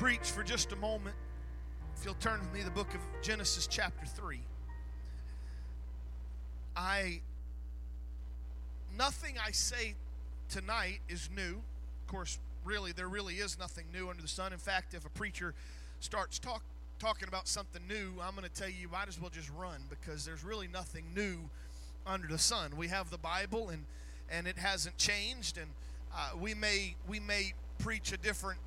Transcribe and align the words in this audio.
preach 0.00 0.30
for 0.30 0.42
just 0.42 0.72
a 0.72 0.76
moment, 0.76 1.14
if 1.94 2.06
you'll 2.06 2.14
turn 2.14 2.40
with 2.40 2.50
me 2.54 2.62
the 2.62 2.70
book 2.70 2.88
of 2.94 3.00
Genesis, 3.20 3.66
chapter 3.66 4.06
3. 4.06 4.40
I, 6.74 7.20
nothing 8.96 9.34
I 9.46 9.50
say 9.50 9.96
tonight 10.48 11.00
is 11.10 11.28
new. 11.36 11.60
Of 12.00 12.06
course, 12.06 12.38
really, 12.64 12.92
there 12.92 13.08
really 13.08 13.34
is 13.34 13.58
nothing 13.58 13.84
new 13.92 14.08
under 14.08 14.22
the 14.22 14.28
sun. 14.28 14.54
In 14.54 14.58
fact, 14.58 14.94
if 14.94 15.04
a 15.04 15.10
preacher 15.10 15.52
starts 16.00 16.38
talk, 16.38 16.62
talking 16.98 17.28
about 17.28 17.46
something 17.46 17.82
new, 17.86 18.22
I'm 18.22 18.34
going 18.34 18.48
to 18.48 18.54
tell 18.54 18.70
you, 18.70 18.88
might 18.90 19.08
as 19.08 19.20
well 19.20 19.28
just 19.28 19.50
run 19.50 19.82
because 19.90 20.24
there's 20.24 20.42
really 20.42 20.66
nothing 20.66 21.04
new 21.14 21.40
under 22.06 22.26
the 22.26 22.38
sun. 22.38 22.74
We 22.74 22.88
have 22.88 23.10
the 23.10 23.18
Bible, 23.18 23.68
and 23.68 23.84
and 24.32 24.46
it 24.46 24.56
hasn't 24.56 24.96
changed. 24.96 25.58
And 25.58 25.66
uh, 26.16 26.38
we 26.40 26.54
may 26.54 26.94
we 27.06 27.20
may 27.20 27.52
preach 27.78 28.12
a 28.12 28.16
different 28.16 28.60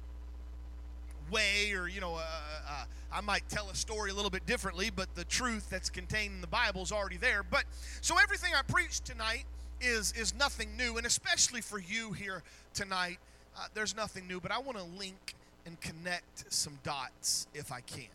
way 1.31 1.73
or 1.73 1.87
you 1.87 2.01
know 2.01 2.15
uh, 2.15 2.21
uh, 2.67 2.85
i 3.11 3.21
might 3.21 3.47
tell 3.49 3.69
a 3.69 3.75
story 3.75 4.11
a 4.11 4.13
little 4.13 4.29
bit 4.29 4.45
differently 4.45 4.89
but 4.89 5.13
the 5.15 5.23
truth 5.25 5.69
that's 5.69 5.89
contained 5.89 6.33
in 6.33 6.41
the 6.41 6.47
bible 6.47 6.81
is 6.81 6.91
already 6.91 7.17
there. 7.17 7.43
But 7.43 7.65
so 8.01 8.15
everything 8.21 8.53
i 8.55 8.61
preach 8.61 9.01
tonight 9.01 9.45
is 9.81 10.13
is 10.13 10.33
nothing 10.35 10.75
new 10.77 10.97
and 10.97 11.05
especially 11.05 11.61
for 11.61 11.79
you 11.79 12.11
here 12.11 12.43
tonight 12.73 13.17
uh, 13.57 13.65
there's 13.73 13.95
nothing 13.95 14.27
new 14.27 14.39
but 14.39 14.51
i 14.51 14.59
want 14.59 14.77
to 14.77 14.83
link 14.83 15.35
and 15.65 15.79
connect 15.81 16.51
some 16.51 16.77
dots 16.83 17.47
if 17.53 17.71
i 17.71 17.81
can. 17.81 18.05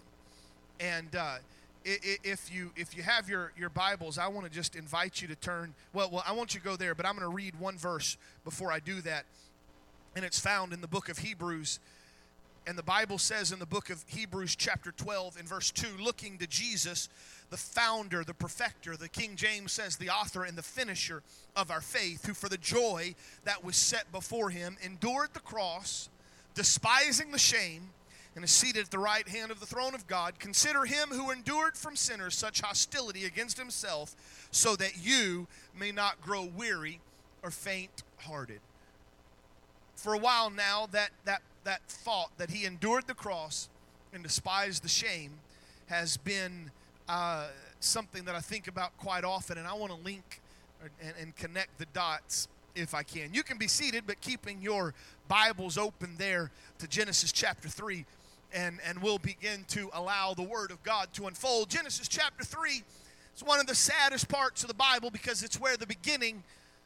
And 0.80 1.16
uh, 1.16 1.38
if 1.84 2.52
you 2.52 2.70
if 2.76 2.96
you 2.96 3.02
have 3.02 3.28
your 3.28 3.52
your 3.56 3.70
bibles 3.70 4.18
i 4.18 4.26
want 4.28 4.46
to 4.46 4.52
just 4.52 4.76
invite 4.76 5.22
you 5.22 5.28
to 5.28 5.36
turn 5.36 5.74
well 5.92 6.10
well 6.10 6.22
i 6.26 6.32
want 6.32 6.54
you 6.54 6.60
to 6.60 6.66
go 6.66 6.76
there 6.76 6.94
but 6.94 7.06
i'm 7.06 7.16
going 7.16 7.28
to 7.28 7.34
read 7.34 7.58
one 7.58 7.78
verse 7.78 8.16
before 8.44 8.70
i 8.70 8.78
do 8.78 9.00
that 9.00 9.24
and 10.14 10.24
it's 10.24 10.38
found 10.38 10.72
in 10.72 10.80
the 10.80 10.88
book 10.88 11.08
of 11.08 11.18
hebrews 11.18 11.78
and 12.68 12.76
the 12.76 12.82
Bible 12.82 13.16
says 13.16 13.50
in 13.50 13.58
the 13.58 13.66
book 13.66 13.88
of 13.88 14.04
Hebrews, 14.08 14.54
chapter 14.54 14.92
12, 14.92 15.40
in 15.40 15.46
verse 15.46 15.70
2, 15.70 15.86
looking 15.98 16.36
to 16.36 16.46
Jesus, 16.46 17.08
the 17.48 17.56
founder, 17.56 18.22
the 18.24 18.34
perfecter, 18.34 18.94
the 18.94 19.08
King 19.08 19.36
James 19.36 19.72
says, 19.72 19.96
the 19.96 20.10
author 20.10 20.44
and 20.44 20.56
the 20.56 20.62
finisher 20.62 21.22
of 21.56 21.70
our 21.70 21.80
faith, 21.80 22.26
who 22.26 22.34
for 22.34 22.50
the 22.50 22.58
joy 22.58 23.14
that 23.44 23.64
was 23.64 23.74
set 23.74 24.12
before 24.12 24.50
him 24.50 24.76
endured 24.82 25.30
the 25.32 25.40
cross, 25.40 26.10
despising 26.54 27.32
the 27.32 27.38
shame, 27.38 27.88
and 28.34 28.44
is 28.44 28.50
seated 28.50 28.84
at 28.84 28.90
the 28.90 28.98
right 28.98 29.26
hand 29.26 29.50
of 29.50 29.60
the 29.60 29.66
throne 29.66 29.94
of 29.94 30.06
God. 30.06 30.38
Consider 30.38 30.84
him 30.84 31.08
who 31.08 31.30
endured 31.30 31.74
from 31.74 31.96
sinners 31.96 32.36
such 32.36 32.60
hostility 32.60 33.24
against 33.24 33.58
himself, 33.58 34.14
so 34.50 34.76
that 34.76 35.02
you 35.02 35.46
may 35.74 35.90
not 35.90 36.20
grow 36.20 36.44
weary 36.44 37.00
or 37.42 37.50
faint 37.50 38.02
hearted. 38.18 38.60
For 39.94 40.12
a 40.12 40.18
while 40.18 40.50
now, 40.50 40.86
that, 40.92 41.10
that 41.24 41.40
that 41.68 41.82
thought 41.86 42.30
that 42.38 42.48
he 42.48 42.64
endured 42.64 43.06
the 43.06 43.12
cross 43.12 43.68
and 44.14 44.22
despised 44.22 44.82
the 44.82 44.88
shame 44.88 45.32
has 45.88 46.16
been 46.16 46.70
uh, 47.10 47.48
something 47.78 48.24
that 48.24 48.34
I 48.34 48.40
think 48.40 48.68
about 48.68 48.96
quite 48.96 49.22
often, 49.22 49.58
and 49.58 49.66
I 49.66 49.74
want 49.74 49.92
to 49.92 49.98
link 50.02 50.40
and, 51.02 51.12
and 51.20 51.36
connect 51.36 51.76
the 51.76 51.84
dots 51.92 52.48
if 52.74 52.94
I 52.94 53.02
can. 53.02 53.34
You 53.34 53.42
can 53.42 53.58
be 53.58 53.68
seated, 53.68 54.04
but 54.06 54.18
keeping 54.22 54.62
your 54.62 54.94
Bibles 55.28 55.76
open 55.76 56.14
there 56.16 56.50
to 56.78 56.88
Genesis 56.88 57.32
chapter 57.32 57.68
3, 57.68 58.06
and, 58.54 58.78
and 58.82 59.02
we'll 59.02 59.18
begin 59.18 59.66
to 59.68 59.90
allow 59.92 60.32
the 60.32 60.44
Word 60.44 60.70
of 60.70 60.82
God 60.84 61.08
to 61.12 61.26
unfold. 61.26 61.68
Genesis 61.68 62.08
chapter 62.08 62.44
3 62.44 62.82
is 63.36 63.44
one 63.44 63.60
of 63.60 63.66
the 63.66 63.74
saddest 63.74 64.30
parts 64.30 64.62
of 64.62 64.68
the 64.68 64.74
Bible 64.74 65.10
because 65.10 65.42
it's 65.42 65.60
where 65.60 65.76
the 65.76 65.86
beginning 65.86 66.44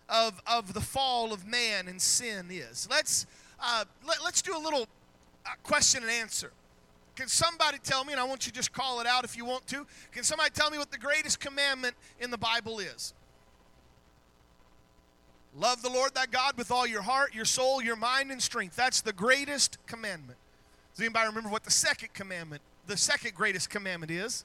of, 0.09 0.43
of 0.45 0.75
the 0.75 0.81
fall 0.81 1.33
of 1.33 1.47
man 1.47 1.87
and 1.87 2.03
sin 2.03 2.47
is. 2.51 2.89
Let's 2.91 3.29
uh, 3.63 3.85
let, 4.07 4.21
us 4.21 4.43
do 4.43 4.57
a 4.57 4.59
little 4.59 4.87
uh, 5.47 5.51
question 5.63 6.03
and 6.03 6.11
answer. 6.11 6.53
Can 7.15 7.29
somebody 7.29 7.79
tell 7.83 8.05
me, 8.05 8.13
and 8.13 8.21
I 8.21 8.25
want 8.25 8.47
you 8.47 8.53
to 8.53 8.57
just 8.57 8.73
call 8.73 9.01
it 9.01 9.07
out 9.07 9.25
if 9.25 9.37
you 9.37 9.45
want 9.45 9.67
to, 9.69 9.87
can 10.13 10.25
somebody 10.25 10.51
tell 10.51 10.71
me 10.71 10.79
what 10.79 10.91
the 10.91 10.99
greatest 10.99 11.41
commandment 11.41 11.95
in 12.21 12.31
the 12.31 12.39
Bible 12.39 12.79
is? 12.79 13.15
Love 15.55 15.83
the 15.83 15.91
Lord 15.91 16.15
thy 16.15 16.25
God 16.27 16.57
with 16.57 16.71
all 16.71 16.87
your 16.87 17.03
heart, 17.03 17.35
your 17.35 17.45
soul, 17.45 17.83
your 17.83 17.97
mind, 17.97 18.31
and 18.31 18.41
strength. 18.41 18.75
That's 18.75 19.03
the 19.03 19.13
greatest 19.13 19.77
commandment. 19.87 20.39
Does 20.95 21.05
anybody 21.05 21.29
remember 21.29 21.51
what 21.51 21.65
the 21.65 21.71
second 21.71 22.15
commandment, 22.15 22.63
the 22.87 22.97
second 22.97 23.35
greatest 23.35 23.69
commandment 23.69 24.11
is? 24.11 24.45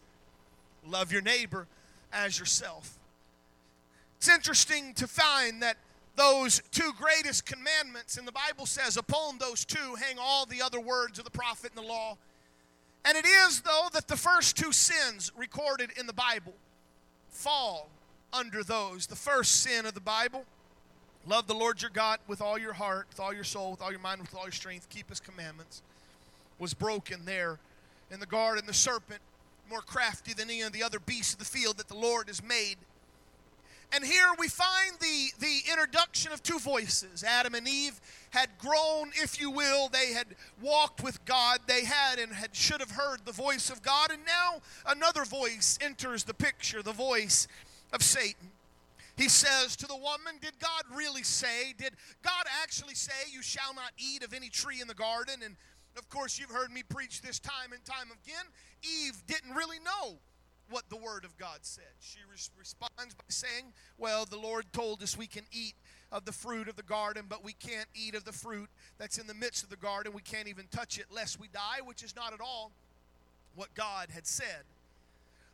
Love 0.86 1.12
your 1.12 1.22
neighbor 1.22 1.68
as 2.12 2.38
yourself. 2.38 3.00
It's 4.18 4.30
interesting 4.30 4.94
to 4.96 5.08
find 5.08 5.62
that 5.62 5.78
those 6.18 6.62
two 6.72 6.92
greatest 6.98 7.46
commandments. 7.46 8.18
And 8.18 8.28
the 8.28 8.34
Bible 8.34 8.66
says, 8.66 8.98
upon 8.98 9.38
those 9.38 9.64
two 9.64 9.96
hang 9.96 10.18
all 10.20 10.46
the 10.46 10.62
other 10.62 10.82
words 10.82 11.18
of 11.20 11.26
the 11.26 11.32
prophet 11.32 11.72
and 11.76 11.86
the 11.86 11.88
law. 11.88 12.18
And 13.06 13.16
it 13.16 13.26
is, 13.26 13.62
though, 13.62 13.88
that 13.94 14.10
the 14.10 14.18
first 14.18 14.58
two 14.58 14.74
sins 14.74 15.32
recorded 15.38 15.92
in 15.98 16.08
the 16.08 16.14
Bible 16.14 16.54
fall 17.30 17.88
under 18.34 18.64
those. 18.64 19.08
The 19.08 19.16
first 19.16 19.62
sin 19.62 19.86
of 19.86 19.94
the 19.94 20.02
Bible, 20.02 20.44
love 21.26 21.48
the 21.48 21.54
Lord 21.54 21.82
your 21.82 21.92
God 21.92 22.20
with 22.28 22.42
all 22.42 22.58
your 22.58 22.74
heart, 22.74 23.08
with 23.10 23.20
all 23.20 23.34
your 23.34 23.46
soul, 23.46 23.72
with 23.72 23.82
all 23.82 23.92
your 23.92 24.02
mind, 24.02 24.20
with 24.20 24.36
all 24.36 24.44
your 24.44 24.52
strength, 24.52 24.90
keep 24.90 25.08
his 25.08 25.22
commandments, 25.22 25.82
was 26.60 26.74
broken 26.74 27.24
there 27.24 27.60
in 28.12 28.20
the 28.20 28.26
garden. 28.26 28.66
The 28.66 28.74
serpent, 28.74 29.22
more 29.70 29.82
crafty 29.82 30.34
than 30.34 30.50
any 30.50 30.64
of 30.64 30.74
the 30.74 30.84
other 30.84 31.00
beasts 31.00 31.34
of 31.34 31.40
the 31.40 31.46
field 31.46 31.78
that 31.78 31.88
the 31.88 31.96
Lord 31.96 32.28
has 32.28 32.44
made, 32.44 32.78
and 33.94 34.04
here 34.04 34.28
we 34.38 34.50
find 34.50 34.94
the, 35.00 35.32
the 35.40 35.62
introduction 35.72 36.32
of 36.34 36.44
two 36.44 36.60
voices. 36.60 37.24
Adam 37.24 37.56
and 37.56 37.68
Eve 37.68 38.00
had 38.32 38.50
grown, 38.58 39.12
if 39.16 39.40
you 39.40 39.50
will, 39.50 39.88
they 39.88 40.12
had 40.12 40.28
walked 40.62 41.04
with 41.04 41.24
God. 41.26 41.60
They 41.68 41.86
had 41.86 42.20
and 42.20 42.34
had 42.34 42.54
should 42.54 42.82
have 42.82 42.92
heard 42.92 43.26
the 43.26 43.32
voice 43.32 43.70
of 43.70 43.82
God. 43.82 44.12
And 44.12 44.26
now 44.26 44.62
another 44.86 45.24
voice 45.24 45.80
enters 45.82 46.26
the 46.26 46.34
picture, 46.34 46.82
the 46.84 46.92
voice 46.92 47.48
of 47.94 48.04
Satan. 48.04 48.52
He 49.16 49.30
says 49.30 49.76
to 49.78 49.88
the 49.88 49.96
woman, 49.96 50.36
Did 50.42 50.60
God 50.60 50.84
really 50.94 51.24
say? 51.24 51.74
Did 51.78 51.94
God 52.22 52.46
actually 52.62 52.94
say, 52.94 53.14
You 53.32 53.42
shall 53.42 53.74
not 53.74 53.92
eat 53.98 54.22
of 54.22 54.34
any 54.34 54.50
tree 54.50 54.82
in 54.82 54.88
the 54.88 54.94
garden? 54.94 55.36
And 55.44 55.56
of 55.98 56.10
course, 56.10 56.38
you've 56.38 56.52
heard 56.52 56.72
me 56.72 56.84
preach 56.84 57.22
this 57.22 57.40
time 57.40 57.72
and 57.72 57.84
time 57.86 58.12
again. 58.24 58.46
Eve 58.84 59.24
didn't 59.26 59.56
really 59.56 59.80
know 59.80 60.20
what 60.70 60.84
the 60.90 60.98
Word 60.98 61.26
of 61.26 61.38
God 61.38 61.60
said. 61.62 61.84
She 62.00 62.20
responds 62.58 63.14
by 63.14 63.26
saying, 63.28 63.74
Well, 63.98 64.26
the 64.26 64.38
Lord 64.38 64.66
told 64.74 65.02
us 65.04 65.18
we 65.18 65.28
can 65.28 65.44
eat 65.52 65.74
of 66.12 66.26
the 66.26 66.32
fruit 66.32 66.68
of 66.68 66.76
the 66.76 66.84
garden, 66.84 67.26
but 67.28 67.44
we 67.44 67.54
can't 67.54 67.88
eat 67.94 68.16
of 68.16 68.24
the 68.24 68.32
fruit 68.32 68.70
that's 68.98 69.18
in 69.18 69.28
the 69.28 69.34
midst 69.34 69.64
of 69.64 69.70
the 69.70 69.76
garden. 69.76 70.14
We 70.14 70.22
can't 70.22 70.48
even 70.48 70.66
touch 70.72 70.98
it 70.98 71.06
lest 71.12 71.40
we 71.40 71.48
die, 71.50 71.80
which 71.84 72.04
is 72.04 72.16
not 72.16 72.34
at 72.34 72.40
all 72.42 72.72
what 73.56 73.74
God 73.76 74.08
had 74.14 74.26
said. 74.26 74.64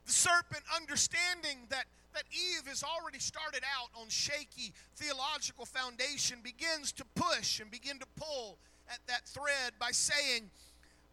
The 0.05 0.11
serpent, 0.11 0.63
understanding 0.75 1.65
that, 1.69 1.85
that 2.13 2.23
Eve 2.31 2.67
has 2.67 2.83
already 2.83 3.19
started 3.19 3.63
out 3.79 3.89
on 3.99 4.09
shaky 4.09 4.73
theological 4.95 5.65
foundation, 5.65 6.39
begins 6.43 6.91
to 6.93 7.05
push 7.15 7.59
and 7.59 7.71
begin 7.71 7.99
to 7.99 8.05
pull 8.17 8.57
at 8.89 8.99
that 9.07 9.25
thread 9.25 9.71
by 9.79 9.91
saying, 9.91 10.49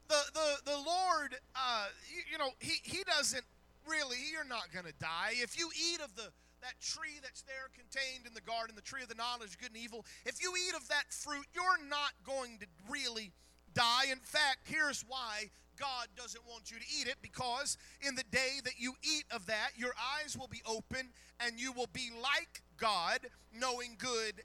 the, 0.08 0.18
the, 0.34 0.72
the 0.72 0.76
Lord, 0.76 1.36
uh, 1.54 1.86
you, 2.12 2.22
you 2.32 2.38
know, 2.38 2.50
he, 2.58 2.80
he 2.82 3.04
doesn't 3.04 3.44
really, 3.88 4.16
you're 4.32 4.48
not 4.48 4.72
going 4.72 4.86
to 4.86 4.94
die. 4.98 5.32
If 5.42 5.58
you 5.58 5.70
eat 5.74 6.00
of 6.00 6.14
the 6.16 6.30
that 6.62 6.78
tree 6.80 7.16
that's 7.22 7.40
there 7.42 7.72
contained 7.72 8.26
in 8.26 8.34
the 8.34 8.40
garden, 8.42 8.76
the 8.76 8.82
tree 8.82 9.02
of 9.02 9.08
the 9.08 9.14
knowledge 9.14 9.56
of 9.56 9.58
good 9.58 9.72
and 9.72 9.82
evil, 9.82 10.04
if 10.26 10.42
you 10.42 10.52
eat 10.68 10.74
of 10.76 10.86
that 10.88 11.08
fruit, 11.08 11.46
you're 11.54 11.88
not 11.88 12.12
going 12.24 12.58
to 12.58 12.66
really 12.90 13.32
die. 13.72 14.12
In 14.12 14.18
fact, 14.18 14.68
here's 14.68 15.02
why 15.08 15.48
God 15.78 16.08
doesn't 16.16 16.44
want 16.46 16.70
you 16.70 16.76
to 16.76 16.84
eat 17.00 17.08
it 17.08 17.16
because 17.22 17.78
in 18.06 18.14
the 18.14 18.24
day 18.30 18.60
that 18.64 18.74
you 18.78 18.92
eat 19.02 19.24
of 19.30 19.46
that, 19.46 19.70
your 19.76 19.92
eyes 20.20 20.36
will 20.36 20.48
be 20.48 20.60
open 20.66 21.08
and 21.40 21.58
you 21.58 21.72
will 21.72 21.88
be 21.92 22.10
like 22.22 22.60
God, 22.76 23.20
knowing 23.58 23.96
good 23.98 24.42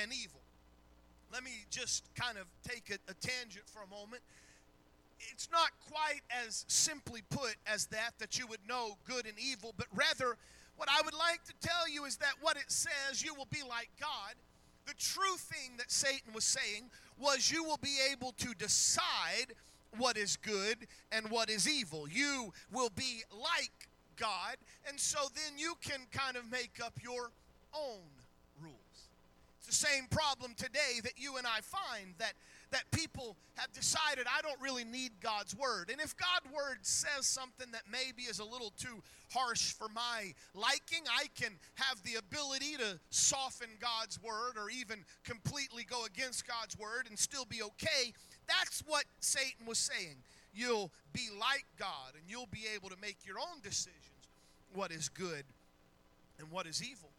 and 0.00 0.12
evil. 0.12 0.40
Let 1.32 1.42
me 1.42 1.66
just 1.70 2.04
kind 2.14 2.38
of 2.38 2.44
take 2.62 2.90
a, 2.90 3.10
a 3.10 3.14
tangent 3.14 3.66
for 3.66 3.82
a 3.82 3.88
moment 3.88 4.22
it's 5.18 5.48
not 5.50 5.70
quite 5.90 6.20
as 6.46 6.64
simply 6.68 7.22
put 7.30 7.56
as 7.66 7.86
that, 7.86 8.12
that 8.18 8.38
you 8.38 8.46
would 8.46 8.60
know 8.68 8.96
good 9.04 9.26
and 9.26 9.34
evil, 9.38 9.74
but 9.76 9.86
rather, 9.94 10.36
what 10.76 10.88
I 10.90 11.00
would 11.04 11.14
like 11.14 11.42
to 11.44 11.54
tell 11.60 11.88
you 11.88 12.04
is 12.04 12.18
that 12.18 12.34
what 12.40 12.56
it 12.56 12.70
says, 12.70 13.24
you 13.24 13.34
will 13.34 13.48
be 13.50 13.62
like 13.68 13.88
God. 14.00 14.34
The 14.86 14.94
true 14.94 15.36
thing 15.36 15.76
that 15.78 15.90
Satan 15.90 16.32
was 16.32 16.44
saying 16.44 16.90
was 17.18 17.50
you 17.50 17.64
will 17.64 17.78
be 17.78 17.96
able 18.12 18.32
to 18.38 18.54
decide 18.54 19.54
what 19.96 20.16
is 20.16 20.36
good 20.36 20.86
and 21.10 21.30
what 21.30 21.48
is 21.48 21.68
evil. 21.68 22.06
You 22.08 22.52
will 22.70 22.90
be 22.94 23.22
like 23.32 23.88
God, 24.16 24.56
and 24.88 24.98
so 24.98 25.18
then 25.34 25.58
you 25.58 25.74
can 25.82 26.00
kind 26.12 26.36
of 26.36 26.50
make 26.50 26.78
up 26.84 26.94
your 27.02 27.30
own 27.74 28.02
rules. 28.60 29.08
It's 29.58 29.66
the 29.66 29.86
same 29.86 30.06
problem 30.10 30.54
today 30.56 31.00
that 31.02 31.14
you 31.16 31.36
and 31.36 31.46
I 31.46 31.60
find 31.60 32.14
that 32.18 32.32
that 32.70 32.84
people 32.90 33.36
have 33.54 33.72
decided 33.72 34.26
I 34.26 34.42
don't 34.42 34.60
really 34.60 34.84
need 34.84 35.12
God's 35.20 35.56
word. 35.56 35.90
And 35.90 36.00
if 36.00 36.14
God's 36.16 36.52
word 36.54 36.78
says 36.82 37.26
something 37.26 37.70
that 37.72 37.82
maybe 37.90 38.22
is 38.22 38.38
a 38.38 38.44
little 38.44 38.72
too 38.78 39.02
harsh 39.32 39.72
for 39.72 39.88
my 39.88 40.34
liking, 40.54 41.04
I 41.10 41.26
can 41.40 41.52
have 41.74 42.02
the 42.02 42.16
ability 42.16 42.76
to 42.78 42.98
soften 43.10 43.68
God's 43.80 44.20
word 44.22 44.54
or 44.56 44.68
even 44.70 45.04
completely 45.24 45.84
go 45.84 46.04
against 46.04 46.46
God's 46.46 46.78
word 46.78 47.06
and 47.08 47.18
still 47.18 47.44
be 47.44 47.62
okay. 47.62 48.12
That's 48.48 48.82
what 48.86 49.04
Satan 49.20 49.66
was 49.66 49.78
saying. 49.78 50.16
You'll 50.52 50.90
be 51.12 51.28
like 51.38 51.66
God 51.78 52.14
and 52.14 52.24
you'll 52.28 52.48
be 52.50 52.64
able 52.74 52.88
to 52.88 52.96
make 53.00 53.18
your 53.24 53.38
own 53.38 53.60
decisions 53.62 54.02
what 54.74 54.90
is 54.90 55.08
good 55.08 55.44
and 56.38 56.50
what 56.50 56.66
is 56.66 56.82
evil. 56.82 57.10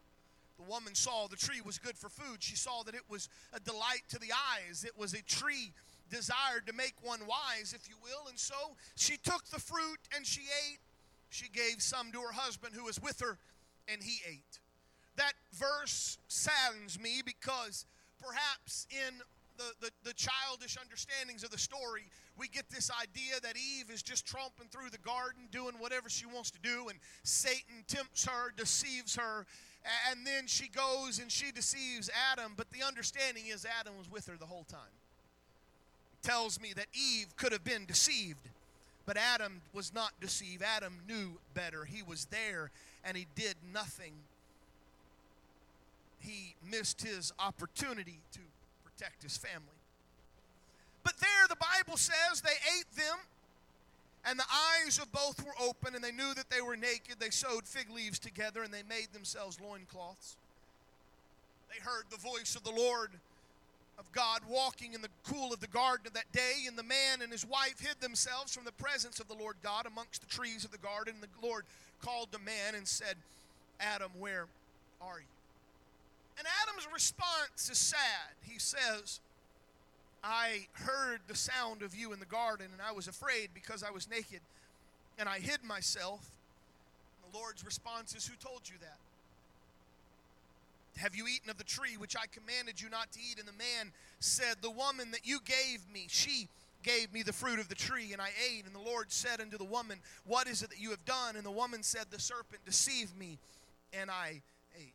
The 0.58 0.70
woman 0.70 0.94
saw 0.94 1.28
the 1.28 1.36
tree 1.36 1.60
was 1.64 1.78
good 1.78 1.96
for 1.96 2.08
food. 2.08 2.42
She 2.42 2.56
saw 2.56 2.82
that 2.82 2.94
it 2.94 3.04
was 3.08 3.28
a 3.52 3.60
delight 3.60 4.02
to 4.10 4.18
the 4.18 4.32
eyes. 4.56 4.84
It 4.84 4.98
was 4.98 5.14
a 5.14 5.22
tree 5.22 5.72
desired 6.10 6.66
to 6.66 6.72
make 6.72 6.94
one 7.02 7.20
wise, 7.26 7.74
if 7.74 7.88
you 7.88 7.94
will. 8.02 8.28
And 8.28 8.38
so 8.38 8.76
she 8.96 9.16
took 9.16 9.44
the 9.46 9.60
fruit 9.60 10.00
and 10.14 10.26
she 10.26 10.42
ate. 10.68 10.80
She 11.30 11.48
gave 11.48 11.82
some 11.82 12.10
to 12.12 12.20
her 12.20 12.32
husband 12.32 12.74
who 12.74 12.84
was 12.84 13.00
with 13.00 13.20
her, 13.20 13.38
and 13.86 14.02
he 14.02 14.20
ate. 14.26 14.60
That 15.16 15.34
verse 15.52 16.18
saddens 16.28 16.98
me 16.98 17.22
because 17.24 17.84
perhaps 18.18 18.86
in 18.90 19.14
the, 19.58 19.72
the, 19.80 19.90
the, 20.04 20.14
childish 20.14 20.76
understandings 20.80 21.42
of 21.42 21.50
the 21.50 21.58
story, 21.58 22.04
we 22.38 22.46
get 22.46 22.70
this 22.70 22.90
idea 23.02 23.40
that 23.42 23.56
Eve 23.56 23.90
is 23.90 24.02
just 24.02 24.24
tromping 24.24 24.70
through 24.70 24.90
the 24.90 24.98
garden 24.98 25.48
doing 25.50 25.74
whatever 25.78 26.08
she 26.08 26.26
wants 26.26 26.52
to 26.52 26.60
do, 26.60 26.88
and 26.88 26.98
Satan 27.24 27.84
tempts 27.88 28.24
her, 28.24 28.52
deceives 28.56 29.16
her, 29.16 29.46
and 30.10 30.26
then 30.26 30.46
she 30.46 30.68
goes 30.68 31.18
and 31.18 31.30
she 31.30 31.50
deceives 31.52 32.10
Adam. 32.32 32.52
But 32.56 32.70
the 32.70 32.86
understanding 32.86 33.44
is 33.46 33.66
Adam 33.80 33.96
was 33.96 34.10
with 34.10 34.26
her 34.26 34.36
the 34.38 34.46
whole 34.46 34.64
time. 34.64 34.80
It 36.12 36.26
tells 36.26 36.60
me 36.60 36.72
that 36.74 36.86
Eve 36.92 37.36
could 37.36 37.52
have 37.52 37.64
been 37.64 37.86
deceived, 37.86 38.48
but 39.06 39.16
Adam 39.16 39.62
was 39.72 39.94
not 39.94 40.12
deceived. 40.20 40.62
Adam 40.62 40.98
knew 41.08 41.38
better. 41.54 41.84
He 41.84 42.02
was 42.02 42.26
there 42.26 42.70
and 43.04 43.16
he 43.16 43.26
did 43.34 43.54
nothing. 43.72 44.12
He 46.20 46.56
missed 46.68 47.02
his 47.02 47.32
opportunity 47.38 48.20
to 48.32 48.40
protect 48.84 49.22
his 49.22 49.36
family. 49.36 49.62
But 51.04 51.16
there, 51.20 51.46
the 51.48 51.56
Bible 51.56 51.96
says 51.96 52.42
they 52.42 52.50
ate 52.78 52.90
them, 52.96 53.16
and 54.28 54.38
the 54.38 54.44
eyes 54.84 54.98
of 54.98 55.10
both 55.10 55.44
were 55.44 55.54
open, 55.60 55.94
and 55.94 56.04
they 56.04 56.12
knew 56.12 56.34
that 56.34 56.50
they 56.50 56.60
were 56.60 56.76
naked. 56.76 57.16
They 57.18 57.30
sewed 57.30 57.64
fig 57.64 57.90
leaves 57.90 58.18
together, 58.18 58.62
and 58.62 58.72
they 58.72 58.82
made 58.88 59.08
themselves 59.12 59.58
loincloths. 59.60 60.36
They 61.70 61.80
heard 61.82 62.04
the 62.10 62.18
voice 62.18 62.54
of 62.54 62.64
the 62.64 62.70
Lord 62.70 63.10
of 63.98 64.10
God 64.12 64.40
walking 64.48 64.94
in 64.94 65.02
the 65.02 65.08
cool 65.24 65.52
of 65.52 65.60
the 65.60 65.66
garden 65.66 66.06
of 66.06 66.12
that 66.14 66.30
day, 66.32 66.64
and 66.66 66.78
the 66.78 66.82
man 66.82 67.20
and 67.22 67.32
his 67.32 67.46
wife 67.46 67.80
hid 67.80 68.00
themselves 68.00 68.54
from 68.54 68.64
the 68.64 68.72
presence 68.72 69.18
of 69.18 69.28
the 69.28 69.34
Lord 69.34 69.56
God 69.62 69.86
amongst 69.86 70.20
the 70.20 70.28
trees 70.28 70.64
of 70.64 70.70
the 70.70 70.78
garden. 70.78 71.14
And 71.14 71.22
the 71.22 71.46
Lord 71.46 71.64
called 72.02 72.28
the 72.30 72.38
man 72.38 72.74
and 72.76 72.86
said, 72.86 73.16
Adam, 73.80 74.10
where 74.18 74.46
are 75.00 75.18
you? 75.18 75.26
And 76.38 76.46
Adam's 76.62 76.86
response 76.92 77.68
is 77.70 77.78
sad. 77.78 78.30
He 78.48 78.58
says, 78.58 79.20
I 80.22 80.66
heard 80.72 81.20
the 81.28 81.36
sound 81.36 81.82
of 81.82 81.94
you 81.94 82.12
in 82.12 82.20
the 82.20 82.26
garden, 82.26 82.66
and 82.72 82.82
I 82.82 82.92
was 82.92 83.08
afraid 83.08 83.50
because 83.54 83.82
I 83.82 83.90
was 83.90 84.08
naked, 84.08 84.40
and 85.18 85.28
I 85.28 85.38
hid 85.38 85.62
myself. 85.62 86.30
The 87.30 87.38
Lord's 87.38 87.64
response 87.64 88.14
is, 88.14 88.26
Who 88.26 88.34
told 88.36 88.62
you 88.64 88.74
that? 88.80 88.98
Have 90.98 91.14
you 91.14 91.26
eaten 91.28 91.48
of 91.48 91.58
the 91.58 91.64
tree 91.64 91.96
which 91.96 92.16
I 92.16 92.26
commanded 92.26 92.80
you 92.80 92.88
not 92.90 93.12
to 93.12 93.20
eat? 93.20 93.38
And 93.38 93.46
the 93.46 93.52
man 93.52 93.92
said, 94.18 94.56
The 94.60 94.70
woman 94.70 95.12
that 95.12 95.24
you 95.24 95.38
gave 95.44 95.80
me, 95.92 96.06
she 96.08 96.48
gave 96.82 97.12
me 97.12 97.22
the 97.22 97.32
fruit 97.32 97.60
of 97.60 97.68
the 97.68 97.74
tree, 97.74 98.12
and 98.12 98.20
I 98.20 98.30
ate. 98.50 98.66
And 98.66 98.74
the 98.74 98.80
Lord 98.80 99.12
said 99.12 99.40
unto 99.40 99.58
the 99.58 99.64
woman, 99.64 99.98
What 100.26 100.48
is 100.48 100.62
it 100.62 100.70
that 100.70 100.80
you 100.80 100.90
have 100.90 101.04
done? 101.04 101.36
And 101.36 101.44
the 101.46 101.50
woman 101.52 101.82
said, 101.82 102.06
The 102.10 102.20
serpent 102.20 102.64
deceived 102.64 103.16
me, 103.16 103.38
and 103.92 104.10
I 104.10 104.42
ate. 104.76 104.94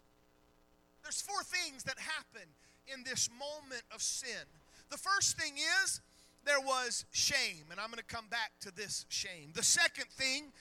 there's 1.03 1.21
four 1.21 1.43
things 1.43 1.83
that 1.83 1.97
happen 1.97 2.47
in 2.93 3.03
this 3.03 3.29
moment 3.39 3.83
of 3.93 4.01
sin. 4.01 4.45
The 4.89 4.97
first 4.97 5.37
thing 5.37 5.53
is 5.83 6.01
there 6.45 6.59
was 6.59 7.05
shame, 7.11 7.65
and 7.71 7.79
I'm 7.79 7.87
going 7.87 7.97
to 7.97 8.15
come 8.15 8.27
back 8.29 8.51
to 8.61 8.71
this 8.71 9.05
shame. 9.09 9.51
The 9.53 9.63
second 9.63 10.07
thing 10.11 10.51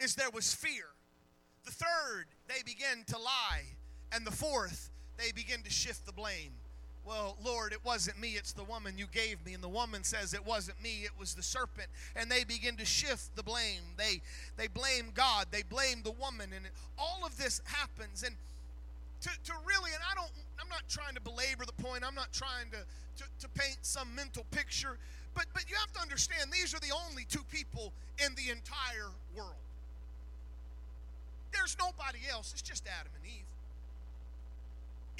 is 0.00 0.14
there 0.14 0.30
was 0.30 0.54
fear. 0.54 0.86
The 1.64 1.72
third, 1.72 2.26
they 2.48 2.62
begin 2.64 3.04
to 3.08 3.18
lie. 3.18 3.64
And 4.12 4.26
the 4.26 4.32
fourth, 4.32 4.90
they 5.16 5.32
begin 5.32 5.62
to 5.62 5.70
shift 5.70 6.06
the 6.06 6.12
blame. 6.12 6.52
Well, 7.04 7.36
Lord, 7.44 7.72
it 7.72 7.84
wasn't 7.84 8.18
me, 8.18 8.30
it's 8.30 8.52
the 8.52 8.64
woman 8.64 8.96
you 8.96 9.06
gave 9.12 9.44
me. 9.44 9.52
And 9.52 9.62
the 9.62 9.68
woman 9.68 10.04
says 10.04 10.32
it 10.32 10.44
wasn't 10.44 10.82
me, 10.82 11.02
it 11.04 11.10
was 11.18 11.34
the 11.34 11.42
serpent. 11.42 11.88
And 12.16 12.30
they 12.30 12.44
begin 12.44 12.76
to 12.76 12.84
shift 12.84 13.36
the 13.36 13.42
blame. 13.42 13.82
They 13.98 14.22
they 14.56 14.68
blame 14.68 15.10
God, 15.14 15.48
they 15.50 15.62
blame 15.62 16.02
the 16.02 16.12
woman, 16.12 16.50
and 16.54 16.64
all 16.96 17.20
of 17.26 17.36
this 17.36 17.60
happens. 17.66 18.22
And 18.22 18.36
to, 19.24 19.30
to 19.30 19.52
really, 19.64 19.90
and 19.96 20.04
I 20.04 20.14
don't, 20.14 20.30
I'm 20.60 20.68
not 20.68 20.84
trying 20.88 21.16
to 21.16 21.20
belabor 21.24 21.64
the 21.64 21.76
point, 21.80 22.04
I'm 22.04 22.14
not 22.14 22.32
trying 22.32 22.68
to, 22.76 22.84
to, 22.84 23.24
to 23.24 23.48
paint 23.56 23.80
some 23.80 24.14
mental 24.14 24.44
picture, 24.52 25.00
but, 25.32 25.46
but 25.56 25.64
you 25.68 25.76
have 25.80 25.92
to 25.96 26.00
understand 26.00 26.52
these 26.52 26.76
are 26.76 26.80
the 26.80 26.92
only 26.92 27.24
two 27.24 27.42
people 27.48 27.92
in 28.20 28.36
the 28.36 28.52
entire 28.52 29.08
world. 29.32 29.64
There's 31.56 31.76
nobody 31.80 32.20
else, 32.28 32.52
it's 32.52 32.60
just 32.60 32.84
Adam 32.84 33.12
and 33.16 33.24
Eve. 33.24 33.48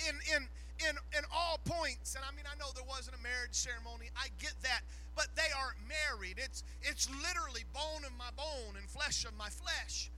In, 0.05 0.17
in, 0.37 0.43
in, 0.85 0.95
in 1.17 1.25
all 1.33 1.57
points, 1.65 2.15
and 2.15 2.25
I 2.29 2.35
mean, 2.37 2.45
I 2.45 2.59
know 2.61 2.69
there 2.77 2.85
wasn't 2.85 3.17
a 3.17 3.23
marriage 3.25 3.57
ceremony, 3.57 4.13
I 4.21 4.29
get 4.37 4.53
that, 4.69 4.85
but 5.17 5.33
they 5.33 5.49
aren't 5.57 5.81
married. 5.89 6.37
It's, 6.37 6.61
it's 6.83 7.09
literally 7.25 7.65
bone 7.73 8.05
of 8.05 8.13
my 8.19 8.29
bone 8.37 8.77
and 8.77 8.85
flesh 8.85 9.25
of 9.25 9.33
my 9.39 9.49
flesh. 9.49 10.11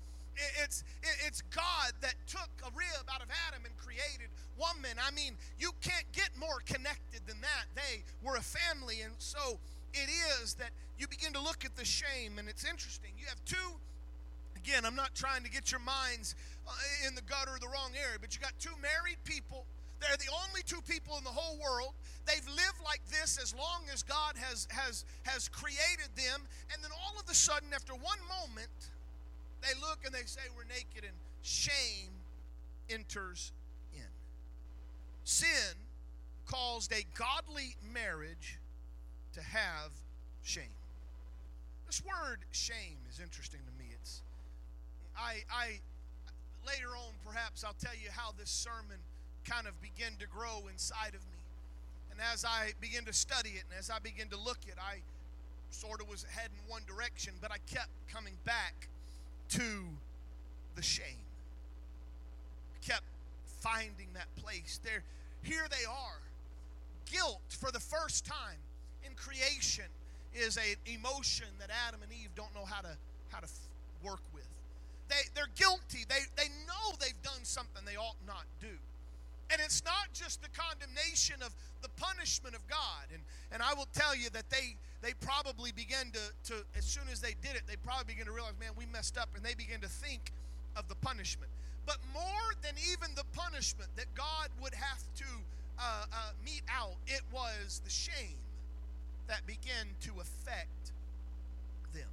It's, 0.62 0.84
it's 1.26 1.42
God 1.54 1.92
that 2.00 2.14
took 2.26 2.50
a 2.62 2.70
rib 2.76 3.08
out 3.12 3.22
of 3.22 3.28
Adam 3.48 3.64
and 3.64 3.76
created 3.76 4.28
woman. 4.58 4.96
I 5.00 5.10
mean, 5.10 5.36
you 5.58 5.72
can't 5.80 6.10
get 6.12 6.30
more 6.38 6.60
connected 6.64 7.20
than 7.26 7.40
that. 7.40 7.64
They 7.74 8.04
were 8.22 8.36
a 8.36 8.44
family, 8.44 9.00
and 9.00 9.14
so 9.18 9.58
it 9.94 10.08
is 10.40 10.54
that 10.54 10.70
you 10.98 11.08
begin 11.08 11.32
to 11.32 11.40
look 11.40 11.64
at 11.64 11.76
the 11.76 11.84
shame, 11.84 12.38
and 12.38 12.48
it's 12.48 12.64
interesting. 12.64 13.10
You 13.18 13.26
have 13.28 13.42
two, 13.44 13.80
again, 14.56 14.84
I'm 14.84 14.96
not 14.96 15.14
trying 15.14 15.42
to 15.44 15.50
get 15.50 15.70
your 15.70 15.80
minds 15.80 16.34
uh, 16.66 16.72
in 17.06 17.14
the 17.14 17.22
gutter 17.22 17.56
or 17.56 17.58
the 17.58 17.68
wrong 17.68 17.92
area, 17.96 18.18
but 18.20 18.34
you 18.34 18.40
got 18.40 18.52
two 18.58 18.76
married 18.80 19.18
people. 19.24 19.64
They're 20.00 20.16
the 20.20 20.32
only 20.44 20.60
two 20.66 20.80
people 20.84 21.16
in 21.16 21.24
the 21.24 21.32
whole 21.32 21.56
world. 21.56 21.94
They've 22.26 22.46
lived 22.48 22.84
like 22.84 23.00
this 23.08 23.38
as 23.40 23.54
long 23.54 23.88
as 23.92 24.02
God 24.02 24.36
has 24.36 24.68
has 24.70 25.04
has 25.24 25.48
created 25.48 26.12
them, 26.16 26.44
and 26.72 26.84
then 26.84 26.90
all 26.92 27.18
of 27.18 27.28
a 27.30 27.34
sudden, 27.34 27.72
after 27.72 27.94
one 27.94 28.20
moment, 28.28 28.68
they 29.66 29.74
look 29.80 29.98
and 30.04 30.14
they 30.14 30.26
say, 30.26 30.42
We're 30.56 30.64
naked, 30.64 31.04
and 31.04 31.16
shame 31.42 32.10
enters 32.88 33.52
in. 33.92 34.08
Sin 35.24 35.74
caused 36.46 36.92
a 36.92 37.04
godly 37.18 37.76
marriage 37.92 38.58
to 39.34 39.42
have 39.42 39.90
shame. 40.42 40.64
This 41.86 42.02
word 42.04 42.38
shame 42.52 42.98
is 43.10 43.20
interesting 43.20 43.60
to 43.66 43.82
me. 43.82 43.90
It's 44.00 44.22
I 45.16 45.42
I 45.52 45.80
later 46.66 46.88
on 46.96 47.14
perhaps 47.24 47.64
I'll 47.64 47.76
tell 47.80 47.94
you 47.94 48.10
how 48.10 48.32
this 48.38 48.50
sermon 48.50 48.98
kind 49.44 49.66
of 49.66 49.80
began 49.80 50.12
to 50.18 50.26
grow 50.26 50.66
inside 50.70 51.14
of 51.14 51.22
me. 51.30 51.38
And 52.10 52.20
as 52.32 52.44
I 52.44 52.72
begin 52.80 53.04
to 53.04 53.12
study 53.12 53.50
it 53.50 53.64
and 53.70 53.78
as 53.78 53.90
I 53.90 53.98
begin 53.98 54.28
to 54.28 54.36
look 54.36 54.58
at 54.66 54.74
it, 54.74 54.78
I 54.80 54.98
sort 55.70 56.00
of 56.00 56.08
was 56.08 56.24
heading 56.30 56.58
one 56.66 56.82
direction, 56.86 57.34
but 57.40 57.50
I 57.50 57.58
kept 57.70 57.90
coming 58.08 58.34
back 58.44 58.88
to 59.50 59.84
the 60.74 60.82
shame. 60.82 61.24
kept 62.86 63.04
finding 63.44 64.08
that 64.14 64.34
place. 64.36 64.80
There, 64.84 65.02
here 65.42 65.66
they 65.70 65.84
are. 65.88 66.20
Guilt 67.10 67.42
for 67.48 67.70
the 67.70 67.80
first 67.80 68.26
time 68.26 68.58
in 69.04 69.14
creation 69.14 69.86
is 70.34 70.56
an 70.56 70.76
emotion 70.86 71.46
that 71.60 71.70
Adam 71.86 72.02
and 72.02 72.12
Eve 72.12 72.30
don't 72.34 72.54
know 72.54 72.64
how 72.64 72.80
to 72.80 72.96
how 73.28 73.38
to 73.38 73.48
work 74.02 74.20
with. 74.34 74.46
They 75.08 75.22
they're 75.34 75.50
guilty. 75.54 76.04
They 76.08 76.26
they 76.36 76.48
know 76.66 76.96
they've 77.00 77.22
done 77.22 77.44
something 77.44 77.82
they 77.86 77.96
ought 77.96 78.16
not 78.26 78.44
do. 78.60 78.74
And 79.50 79.60
it's 79.62 79.84
not 79.84 80.10
just 80.12 80.42
the 80.42 80.48
condemnation 80.50 81.36
of 81.42 81.54
the 81.82 81.88
punishment 81.96 82.54
of 82.54 82.66
God. 82.66 83.06
And, 83.12 83.22
and 83.52 83.62
I 83.62 83.74
will 83.74 83.88
tell 83.92 84.16
you 84.16 84.28
that 84.30 84.50
they, 84.50 84.74
they 85.06 85.14
probably 85.20 85.70
began 85.70 86.10
to, 86.10 86.52
to, 86.52 86.64
as 86.76 86.84
soon 86.84 87.04
as 87.12 87.20
they 87.20 87.36
did 87.40 87.54
it, 87.54 87.62
they 87.68 87.76
probably 87.76 88.12
began 88.12 88.26
to 88.26 88.32
realize, 88.32 88.54
man, 88.58 88.70
we 88.76 88.86
messed 88.86 89.16
up. 89.16 89.28
And 89.36 89.44
they 89.44 89.54
began 89.54 89.80
to 89.82 89.88
think 89.88 90.32
of 90.74 90.88
the 90.88 90.96
punishment. 90.96 91.48
But 91.86 91.98
more 92.12 92.50
than 92.60 92.74
even 92.90 93.14
the 93.14 93.22
punishment 93.32 93.88
that 93.94 94.06
God 94.16 94.48
would 94.60 94.74
have 94.74 95.04
to 95.18 95.30
uh, 95.78 96.06
uh, 96.12 96.16
mete 96.44 96.64
out, 96.68 96.96
it 97.06 97.22
was 97.32 97.80
the 97.84 97.90
shame 97.90 98.42
that 99.28 99.46
began 99.46 99.86
to 100.00 100.10
affect 100.20 100.90
them. 101.94 102.10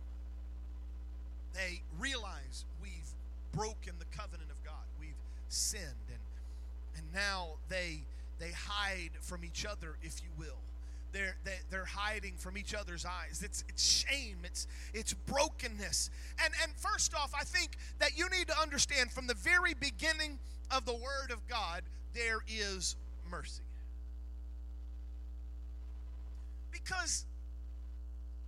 They 1.56 1.82
realize 1.98 2.66
we've 2.80 3.10
broken 3.54 3.94
the 3.98 4.06
covenant 4.16 4.52
of 4.52 4.64
God, 4.64 4.86
we've 5.00 5.18
sinned. 5.50 5.82
And 6.10 6.20
and 6.96 7.06
now 7.12 7.56
they 7.70 8.04
they 8.38 8.52
hide 8.52 9.12
from 9.20 9.44
each 9.44 9.66
other 9.66 9.96
if 10.04 10.22
you 10.22 10.30
will 10.38 10.62
they're, 11.14 11.36
they, 11.46 11.56
they're 11.70 11.86
hiding 11.86 12.34
from 12.38 12.58
each 12.58 12.74
other's 12.74 13.06
eyes 13.06 13.42
it's, 13.44 13.64
it's 13.70 13.84
shame 13.84 14.38
it's 14.44 14.68
it's 14.94 15.14
brokenness 15.14 16.10
and 16.44 16.54
and 16.62 16.74
first 16.76 17.16
off 17.16 17.32
i 17.40 17.44
think 17.44 17.78
that 18.00 18.18
you 18.18 18.28
need 18.30 18.48
to 18.48 18.60
understand 18.60 19.12
from 19.12 19.28
the 19.28 19.36
very 19.36 19.74
beginning 19.74 20.40
of 20.72 20.86
the 20.86 20.94
word 20.94 21.32
of 21.32 21.48
god 21.48 21.84
there 22.14 22.40
is 22.48 22.96
mercy 23.30 23.64
because 26.72 27.26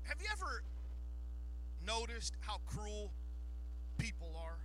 have 0.04 0.18
you 0.22 0.28
ever 0.32 0.62
noticed 1.86 2.34
how 2.42 2.58
cruel 2.68 3.12
people 3.98 4.32
are? 4.44 4.58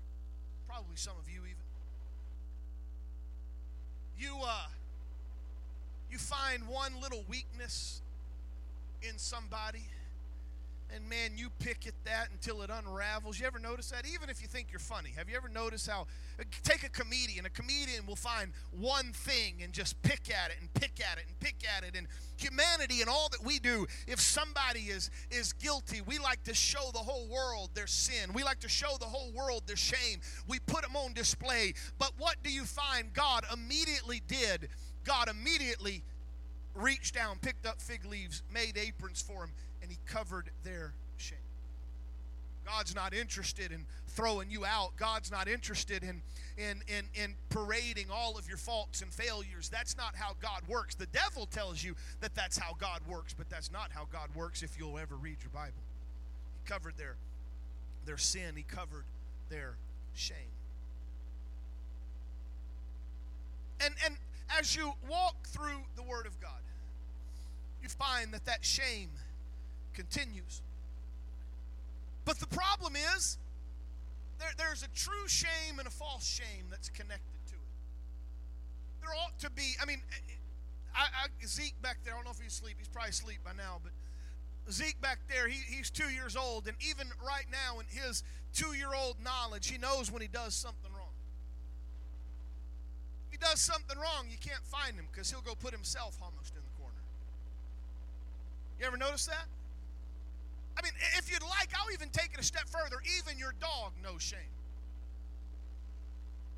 Probably 0.68 0.96
some 0.96 1.14
of 1.18 1.28
you 1.28 1.40
even. 1.40 1.56
You 4.18 4.36
uh 4.44 4.66
you 6.10 6.18
find 6.18 6.66
one 6.66 6.92
little 7.00 7.24
weakness 7.28 8.02
in 9.02 9.18
somebody 9.18 9.84
and 10.94 11.08
man, 11.08 11.32
you 11.36 11.50
pick 11.60 11.86
at 11.86 11.94
that 12.04 12.28
until 12.32 12.62
it 12.62 12.70
unravels. 12.70 13.38
You 13.38 13.46
ever 13.46 13.58
notice 13.58 13.90
that? 13.90 14.04
Even 14.12 14.28
if 14.28 14.42
you 14.42 14.48
think 14.48 14.68
you're 14.70 14.80
funny, 14.80 15.10
have 15.16 15.28
you 15.28 15.36
ever 15.36 15.48
noticed 15.48 15.88
how? 15.88 16.06
Uh, 16.38 16.44
take 16.64 16.82
a 16.82 16.88
comedian. 16.88 17.46
A 17.46 17.50
comedian 17.50 18.06
will 18.06 18.16
find 18.16 18.52
one 18.72 19.12
thing 19.12 19.62
and 19.62 19.72
just 19.72 20.00
pick 20.02 20.30
at 20.30 20.50
it 20.50 20.56
and 20.60 20.72
pick 20.74 21.00
at 21.00 21.18
it 21.18 21.24
and 21.28 21.38
pick 21.38 21.56
at 21.76 21.84
it. 21.84 21.96
And 21.96 22.06
humanity 22.36 23.00
and 23.00 23.10
all 23.10 23.28
that 23.30 23.44
we 23.44 23.58
do, 23.58 23.86
if 24.06 24.20
somebody 24.20 24.80
is 24.80 25.10
is 25.30 25.52
guilty, 25.52 26.00
we 26.00 26.18
like 26.18 26.42
to 26.44 26.54
show 26.54 26.90
the 26.92 26.98
whole 26.98 27.28
world 27.28 27.70
their 27.74 27.86
sin. 27.86 28.32
We 28.34 28.42
like 28.42 28.60
to 28.60 28.68
show 28.68 28.96
the 28.98 29.06
whole 29.06 29.30
world 29.32 29.62
their 29.66 29.76
shame. 29.76 30.20
We 30.48 30.58
put 30.60 30.82
them 30.82 30.96
on 30.96 31.12
display. 31.12 31.74
But 31.98 32.12
what 32.18 32.36
do 32.42 32.50
you 32.50 32.64
find? 32.64 33.12
God 33.12 33.44
immediately 33.52 34.22
did. 34.26 34.68
God 35.04 35.28
immediately 35.28 36.02
reached 36.74 37.14
down, 37.14 37.38
picked 37.40 37.66
up 37.66 37.80
fig 37.80 38.04
leaves, 38.04 38.42
made 38.52 38.76
aprons 38.76 39.20
for 39.20 39.44
him 39.44 39.50
and 39.82 39.90
he 39.90 39.98
covered 40.06 40.50
their 40.62 40.92
shame. 41.16 41.38
God's 42.64 42.94
not 42.94 43.14
interested 43.14 43.72
in 43.72 43.86
throwing 44.08 44.50
you 44.50 44.64
out. 44.64 44.96
God's 44.96 45.30
not 45.30 45.48
interested 45.48 46.02
in, 46.02 46.22
in, 46.56 46.82
in, 46.86 47.04
in 47.14 47.34
parading 47.48 48.06
all 48.12 48.36
of 48.36 48.46
your 48.48 48.58
faults 48.58 49.02
and 49.02 49.12
failures. 49.12 49.68
That's 49.68 49.96
not 49.96 50.14
how 50.14 50.36
God 50.40 50.62
works. 50.68 50.94
The 50.94 51.06
devil 51.06 51.46
tells 51.46 51.82
you 51.82 51.94
that 52.20 52.34
that's 52.34 52.58
how 52.58 52.74
God 52.78 53.00
works, 53.08 53.34
but 53.36 53.48
that's 53.48 53.72
not 53.72 53.90
how 53.90 54.06
God 54.12 54.28
works 54.34 54.62
if 54.62 54.78
you'll 54.78 54.98
ever 54.98 55.16
read 55.16 55.38
your 55.40 55.50
Bible. 55.52 55.82
He 56.62 56.70
covered 56.70 56.96
their, 56.96 57.16
their 58.04 58.18
sin, 58.18 58.54
He 58.56 58.62
covered 58.62 59.04
their 59.48 59.74
shame. 60.14 60.36
And, 63.82 63.94
and 64.04 64.16
as 64.58 64.74
you 64.74 64.92
walk 65.08 65.46
through 65.46 65.80
the 65.96 66.02
Word 66.02 66.26
of 66.26 66.40
God, 66.40 66.50
you 67.82 67.88
find 67.88 68.32
that 68.32 68.44
that 68.46 68.64
shame 68.64 69.10
continues. 69.94 70.62
But 72.24 72.38
the 72.38 72.46
problem 72.46 72.94
is, 73.16 73.38
there, 74.38 74.50
there's 74.58 74.82
a 74.82 74.88
true 74.88 75.26
shame 75.26 75.78
and 75.78 75.86
a 75.86 75.90
false 75.90 76.26
shame 76.26 76.66
that's 76.70 76.88
connected 76.88 77.40
to 77.48 77.54
it. 77.54 79.02
There 79.02 79.10
ought 79.10 79.38
to 79.40 79.50
be, 79.50 79.74
I 79.80 79.86
mean, 79.86 80.02
I, 80.94 81.02
I, 81.02 81.46
Zeke 81.46 81.80
back 81.82 81.98
there, 82.04 82.14
I 82.14 82.16
don't 82.16 82.24
know 82.24 82.30
if 82.32 82.40
he's 82.40 82.52
asleep, 82.52 82.76
he's 82.78 82.88
probably 82.88 83.10
asleep 83.10 83.38
by 83.44 83.52
now, 83.52 83.80
but 83.82 83.92
Zeke 84.72 85.00
back 85.00 85.18
there, 85.28 85.48
he, 85.48 85.58
he's 85.74 85.90
two 85.90 86.10
years 86.10 86.36
old, 86.36 86.66
and 86.66 86.76
even 86.88 87.08
right 87.26 87.46
now, 87.50 87.80
in 87.80 87.86
his 87.88 88.22
two 88.52 88.74
year 88.74 88.94
old 88.94 89.16
knowledge, 89.22 89.68
he 89.68 89.78
knows 89.78 90.10
when 90.10 90.22
he 90.22 90.28
does 90.28 90.54
something 90.54 90.89
does 93.40 93.60
something 93.60 93.96
wrong, 93.98 94.26
you 94.30 94.38
can't 94.38 94.62
find 94.64 94.94
him 94.94 95.06
because 95.10 95.30
he'll 95.30 95.40
go 95.40 95.54
put 95.54 95.72
himself 95.72 96.16
almost 96.22 96.54
in 96.54 96.62
the 96.62 96.82
corner. 96.82 97.00
You 98.78 98.86
ever 98.86 98.96
notice 98.96 99.26
that? 99.26 99.46
I 100.78 100.82
mean, 100.82 100.92
if 101.18 101.30
you'd 101.30 101.42
like, 101.42 101.68
I'll 101.74 101.92
even 101.92 102.08
take 102.10 102.30
it 102.32 102.40
a 102.40 102.44
step 102.44 102.68
further. 102.68 102.96
Even 103.18 103.38
your 103.38 103.52
dog 103.60 103.92
knows 104.02 104.22
shame. 104.22 104.38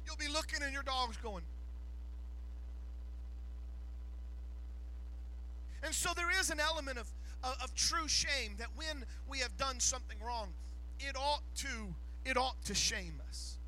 You'll 0.06 0.16
be 0.16 0.28
looking 0.32 0.62
and 0.62 0.72
your 0.72 0.82
dog's 0.82 1.16
going. 1.16 1.44
And 5.82 5.94
so 5.94 6.10
there 6.14 6.30
is 6.38 6.50
an 6.50 6.60
element 6.60 6.98
of, 6.98 7.08
of, 7.42 7.56
of 7.62 7.74
true 7.74 8.06
shame 8.06 8.54
that 8.58 8.68
when 8.76 9.04
we 9.28 9.38
have 9.38 9.56
done 9.56 9.80
something 9.80 10.18
wrong, 10.24 10.48
it 11.00 11.16
ought 11.16 11.42
to 11.56 11.94
it 12.24 12.36
ought 12.36 12.62
to 12.66 12.74
shame 12.74 13.20
us. 13.28 13.58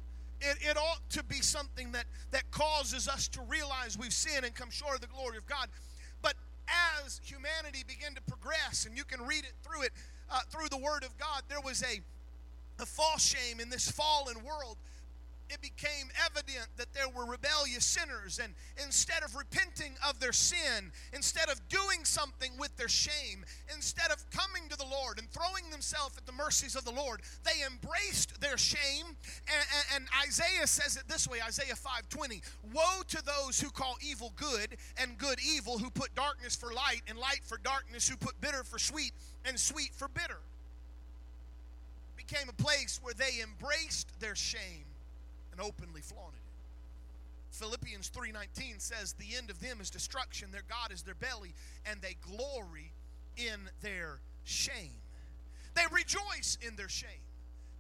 To 1.14 1.23
be 1.23 1.42
something 1.42 1.92
that, 1.92 2.06
that 2.33 2.50
causes 2.50 3.06
us 3.06 3.28
to 3.28 3.40
realize 3.42 3.97
we've 3.97 4.12
sinned 4.12 4.44
and 4.44 4.52
come 4.52 4.68
short 4.68 4.97
of 4.97 5.00
the 5.00 5.06
glory 5.06 5.37
of 5.37 5.47
God. 5.47 5.68
But 6.23 6.35
as 7.04 7.21
humanity 7.23 7.85
began 7.87 8.16
to 8.16 8.23
progress, 8.23 8.85
and 8.85 8.99
you 8.99 9.04
can 9.04 9.25
read 9.25 9.44
it 9.44 9.52
through 9.62 9.83
it, 9.83 9.92
uh, 10.28 10.40
through 10.50 10.68
the 10.71 10.76
Word 10.76 11.04
of 11.04 11.16
God, 11.16 11.42
there 11.49 11.61
was 11.61 11.85
a, 11.85 12.00
a 12.83 12.87
false 12.87 13.25
shame 13.25 13.61
in 13.61 13.71
this 13.71 13.88
fallen 13.88 14.42
world 14.42 14.76
it 15.50 15.60
became 15.60 16.08
evident 16.24 16.68
that 16.76 16.92
there 16.92 17.08
were 17.08 17.26
rebellious 17.26 17.84
sinners, 17.84 18.40
and 18.42 18.54
instead 18.82 19.22
of 19.22 19.34
repenting 19.36 19.94
of 20.08 20.18
their 20.18 20.32
sin, 20.32 20.90
instead 21.12 21.48
of 21.48 21.60
doing 21.68 22.04
something 22.04 22.52
with 22.58 22.74
their 22.76 22.88
shame, 22.88 23.44
instead 23.74 24.10
of 24.10 24.24
coming 24.30 24.68
to 24.70 24.76
the 24.76 24.86
Lord 24.86 25.18
and 25.18 25.30
throwing 25.30 25.70
themselves 25.70 26.16
at 26.16 26.26
the 26.26 26.32
mercies 26.32 26.76
of 26.76 26.84
the 26.84 26.92
Lord, 26.92 27.20
they 27.44 27.64
embraced 27.66 28.40
their 28.40 28.56
shame. 28.56 29.06
And, 29.06 29.66
and, 29.92 30.02
and 30.02 30.06
Isaiah 30.26 30.66
says 30.66 30.96
it 30.96 31.04
this 31.08 31.28
way 31.28 31.38
Isaiah 31.46 31.74
5:20 31.74 32.40
Woe 32.72 33.02
to 33.08 33.22
those 33.24 33.60
who 33.60 33.70
call 33.70 33.96
evil 34.00 34.32
good 34.36 34.76
and 34.96 35.18
good 35.18 35.38
evil, 35.40 35.78
who 35.78 35.90
put 35.90 36.14
darkness 36.14 36.56
for 36.56 36.72
light 36.72 37.02
and 37.06 37.18
light 37.18 37.40
for 37.44 37.58
darkness, 37.58 38.08
who 38.08 38.16
put 38.16 38.40
bitter 38.40 38.64
for 38.64 38.78
sweet 38.78 39.12
and 39.44 39.58
sweet 39.60 39.90
for 39.94 40.08
bitter. 40.08 40.40
It 42.16 42.26
became 42.26 42.48
a 42.48 42.62
place 42.62 42.98
where 43.02 43.14
they 43.14 43.42
embraced 43.42 44.08
their 44.20 44.34
shame 44.34 44.84
and 45.56 45.64
openly 45.64 46.00
flaunted 46.00 46.34
it. 46.34 47.54
Philippians 47.54 48.11
3:19 48.11 48.80
says 48.80 49.12
the 49.12 49.37
end 49.37 49.49
of 49.49 49.61
them 49.61 49.80
is 49.80 49.88
destruction 49.88 50.50
their 50.50 50.64
god 50.68 50.90
is 50.90 51.02
their 51.02 51.14
belly 51.14 51.54
and 51.87 52.02
they 52.02 52.14
glory 52.14 52.92
in 53.37 53.70
their 53.80 54.18
shame. 54.42 55.00
They 55.75 55.84
rejoice 55.90 56.58
in 56.66 56.75
their 56.76 56.88
shame. 56.88 57.23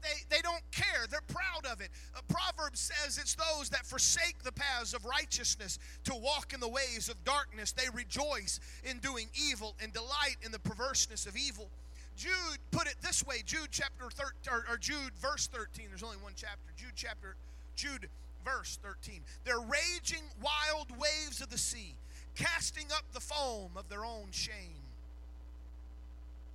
They, 0.02 0.36
they 0.36 0.42
don't 0.42 0.62
care. 0.70 1.06
They're 1.10 1.22
proud 1.22 1.64
of 1.72 1.80
it. 1.80 1.88
A 2.16 2.22
Proverbs 2.32 2.78
says 2.78 3.16
it's 3.18 3.34
those 3.34 3.70
that 3.70 3.86
forsake 3.86 4.42
the 4.42 4.52
paths 4.52 4.92
of 4.92 5.04
righteousness 5.04 5.78
to 6.04 6.14
walk 6.14 6.52
in 6.52 6.60
the 6.60 6.68
ways 6.68 7.08
of 7.08 7.24
darkness. 7.24 7.72
They 7.72 7.88
rejoice 7.92 8.60
in 8.84 8.98
doing 8.98 9.28
evil 9.34 9.74
and 9.82 9.92
delight 9.92 10.36
in 10.42 10.52
the 10.52 10.58
perverseness 10.58 11.26
of 11.26 11.36
evil. 11.36 11.70
Jude 12.16 12.58
put 12.70 12.86
it 12.86 12.96
this 13.02 13.24
way 13.26 13.42
Jude 13.44 13.68
chapter 13.70 14.10
13, 14.10 14.52
or, 14.52 14.64
or 14.74 14.76
Jude 14.76 15.14
verse 15.20 15.46
13. 15.46 15.86
There's 15.88 16.02
only 16.02 16.18
one 16.18 16.34
chapter. 16.36 16.72
Jude 16.76 16.92
chapter 16.94 17.36
Jude, 17.76 18.08
verse 18.44 18.78
13. 18.82 19.20
They're 19.44 19.58
raging 19.58 20.22
wild 20.40 20.90
waves 20.90 21.40
of 21.40 21.50
the 21.50 21.58
sea, 21.58 21.94
casting 22.34 22.86
up 22.92 23.04
the 23.12 23.20
foam 23.20 23.72
of 23.76 23.88
their 23.88 24.04
own 24.04 24.28
shame. 24.30 24.84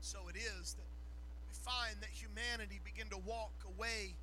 So 0.01 0.19
it 0.29 0.37
is 0.37 0.73
that 0.73 0.87
we 1.47 1.53
find 1.53 1.97
that 2.01 2.09
humanity 2.09 2.79
begin 2.83 3.09
to 3.09 3.17
walk 3.17 3.53
away 3.77 4.15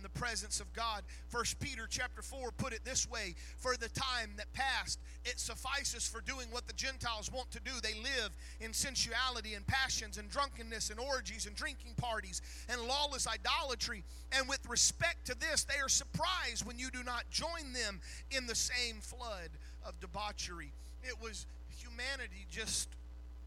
from 0.00 0.10
the 0.12 0.18
presence 0.18 0.60
of 0.60 0.72
God. 0.72 1.02
First 1.28 1.60
Peter 1.60 1.86
chapter 1.88 2.22
4 2.22 2.52
put 2.52 2.72
it 2.72 2.84
this 2.84 3.08
way, 3.08 3.34
for 3.58 3.76
the 3.76 3.88
time 3.88 4.30
that 4.36 4.52
passed 4.52 4.98
it 5.24 5.38
suffices 5.38 6.06
for 6.06 6.22
doing 6.22 6.46
what 6.50 6.66
the 6.66 6.72
Gentiles 6.72 7.30
want 7.30 7.50
to 7.50 7.60
do. 7.60 7.72
They 7.82 7.94
live 7.94 8.30
in 8.60 8.72
sensuality 8.72 9.54
and 9.54 9.66
passions 9.66 10.16
and 10.16 10.30
drunkenness 10.30 10.88
and 10.90 10.98
orgies 10.98 11.46
and 11.46 11.54
drinking 11.54 11.92
parties 11.96 12.40
and 12.70 12.80
lawless 12.82 13.26
idolatry. 13.26 14.02
And 14.32 14.48
with 14.48 14.66
respect 14.68 15.26
to 15.26 15.34
this, 15.38 15.64
they 15.64 15.78
are 15.78 15.88
surprised 15.88 16.64
when 16.64 16.78
you 16.78 16.90
do 16.90 17.02
not 17.02 17.28
join 17.30 17.72
them 17.74 18.00
in 18.30 18.46
the 18.46 18.54
same 18.54 19.00
flood 19.00 19.50
of 19.84 19.98
debauchery. 20.00 20.72
It 21.02 21.16
was 21.22 21.46
humanity 21.76 22.46
just 22.50 22.88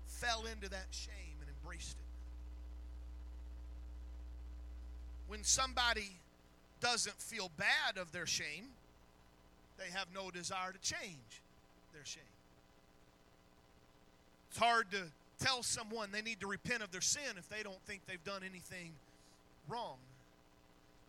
fell 0.06 0.44
into 0.46 0.70
that 0.70 0.88
shame 0.92 1.38
and 1.42 1.50
embraced 1.50 1.98
it. 1.98 2.06
When 5.28 5.44
somebody 5.44 6.12
doesn't 6.84 7.16
feel 7.16 7.50
bad 7.58 7.98
of 7.98 8.12
their 8.12 8.26
shame, 8.26 8.68
they 9.78 9.90
have 9.98 10.08
no 10.14 10.30
desire 10.30 10.74
to 10.74 10.80
change 10.80 11.42
their 11.94 12.04
shame. 12.04 12.22
It's 14.50 14.60
hard 14.60 14.92
to 14.92 15.04
tell 15.40 15.64
someone 15.64 16.10
they 16.12 16.22
need 16.22 16.42
to 16.42 16.48
repent 16.48 16.84
of 16.84 16.92
their 16.92 17.02
sin 17.02 17.38
if 17.38 17.48
they 17.48 17.64
don't 17.64 17.82
think 17.88 18.02
they've 18.06 18.24
done 18.24 18.42
anything 18.48 18.92
wrong. 19.70 19.96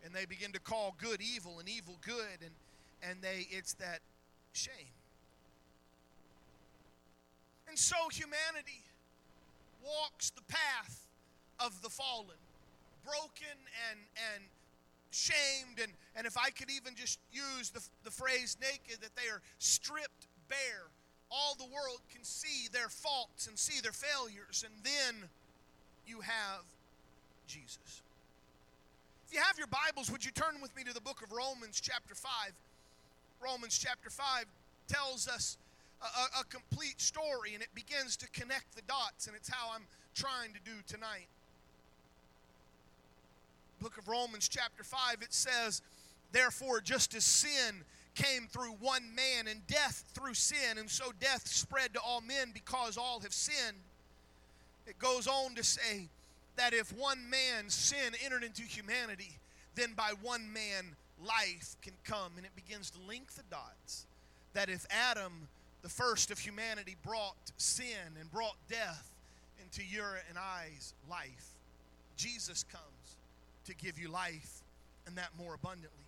And 0.05 0.15
they 0.15 0.27
begin 0.27 0.53
to 0.53 0.61
call 0.61 0.95
good 0.99 1.21
evil 1.21 1.59
and 1.59 1.69
evil 1.69 1.97
good 2.07 2.41
and 2.41 2.51
and 3.03 3.21
they 3.21 3.47
it's 3.51 3.75
that 3.75 3.99
shame. 4.53 4.95
And 7.69 7.79
so 7.79 7.97
humanity 8.13 8.83
walks 9.83 10.31
the 10.31 10.43
path 10.43 11.07
of 11.59 11.83
the 11.83 11.91
fallen, 11.91 12.41
broken 13.05 13.59
and 13.91 13.99
and 14.35 14.45
shamed 15.15 15.79
and 15.81 15.93
and 16.17 16.27
if 16.27 16.37
I 16.37 16.51
could 16.51 16.71
even 16.71 16.95
just 16.95 17.19
use 17.33 17.71
the, 17.71 17.83
the 18.05 18.11
phrase 18.11 18.57
naked 18.61 19.01
that 19.03 19.15
they 19.17 19.29
are 19.31 19.41
stripped 19.59 20.27
bare. 20.49 20.87
All 21.31 21.55
the 21.57 21.65
world 21.65 22.01
can 22.13 22.23
see 22.23 22.69
their 22.73 22.89
faults 22.89 23.49
and 23.49 23.59
see 23.59 23.81
their 23.81 23.93
failures, 23.93 24.65
and 24.65 24.75
then 24.85 25.29
you 26.07 26.21
have 26.21 26.63
Jesus. 27.49 28.03
If 29.27 29.35
you 29.35 29.41
have 29.41 29.59
your 29.59 29.67
Bibles, 29.67 30.11
would 30.13 30.25
you 30.25 30.31
turn 30.31 30.61
with 30.63 30.77
me 30.77 30.85
to 30.85 30.93
the 30.93 31.01
book 31.01 31.23
of 31.23 31.33
Romans, 31.33 31.81
chapter 31.81 32.15
5? 32.15 32.31
Romans, 33.43 33.77
chapter 33.77 34.11
5 34.11 34.45
tells 34.87 35.27
us 35.27 35.59
a, 36.03 36.41
a, 36.41 36.45
complete 36.45 37.01
story, 37.01 37.55
and 37.55 37.63
it 37.63 37.69
begins 37.75 38.17
to 38.19 38.29
connect 38.31 38.77
the 38.77 38.83
dots, 38.83 39.27
and 39.27 39.35
it's 39.35 39.49
how 39.49 39.73
I'm 39.75 39.87
trying 40.15 40.53
to 40.53 40.61
do 40.65 40.73
tonight. 40.87 41.27
Book 43.85 43.99
of 43.99 44.09
Romans, 44.09 44.49
chapter 44.49 44.83
5, 44.83 45.17
it 45.21 45.35
says, 45.35 45.83
Therefore, 46.33 46.81
just 46.81 47.15
as 47.15 47.23
sin 47.23 47.85
came 48.15 48.47
through 48.47 48.77
one 48.81 49.15
man 49.15 49.47
and 49.47 49.65
death 49.67 50.05
through 50.15 50.33
sin, 50.33 50.79
and 50.79 50.89
so 50.89 51.13
death 51.21 51.47
spread 51.47 51.93
to 51.93 52.01
all 52.01 52.23
men 52.23 52.51
because 52.55 52.97
all 52.97 53.21
have 53.21 53.35
sinned. 53.35 53.77
It 54.87 54.99
goes 54.99 55.27
on 55.27 55.55
to 55.57 55.63
say 55.63 56.09
that 56.57 56.73
if 56.73 56.97
one 56.97 57.29
man's 57.29 57.75
sin 57.75 58.15
entered 58.25 58.43
into 58.43 58.63
humanity, 58.63 59.37
then 59.75 59.93
by 59.95 60.13
one 60.23 60.51
man 60.51 60.97
life 61.23 61.77
can 61.83 61.93
come. 62.05 62.33
And 62.39 62.47
it 62.47 62.57
begins 62.57 62.89
to 62.93 62.99
link 63.07 63.33
the 63.33 63.43
dots 63.51 64.07
that 64.55 64.71
if 64.71 64.87
Adam, 64.89 65.47
the 65.83 65.91
first 65.91 66.31
of 66.31 66.39
humanity, 66.39 66.97
brought 67.05 67.53
sin 67.59 68.17
and 68.19 68.33
brought 68.33 68.57
death 68.71 69.11
into 69.63 69.85
your 69.85 70.21
and 70.31 70.39
I's 70.39 70.95
life, 71.11 71.51
Jesus 72.17 72.65
comes 72.65 72.94
to 73.65 73.75
give 73.75 73.99
you 73.99 74.09
life 74.09 74.63
and 75.07 75.17
that 75.17 75.31
more 75.39 75.55
abundantly. 75.55 76.05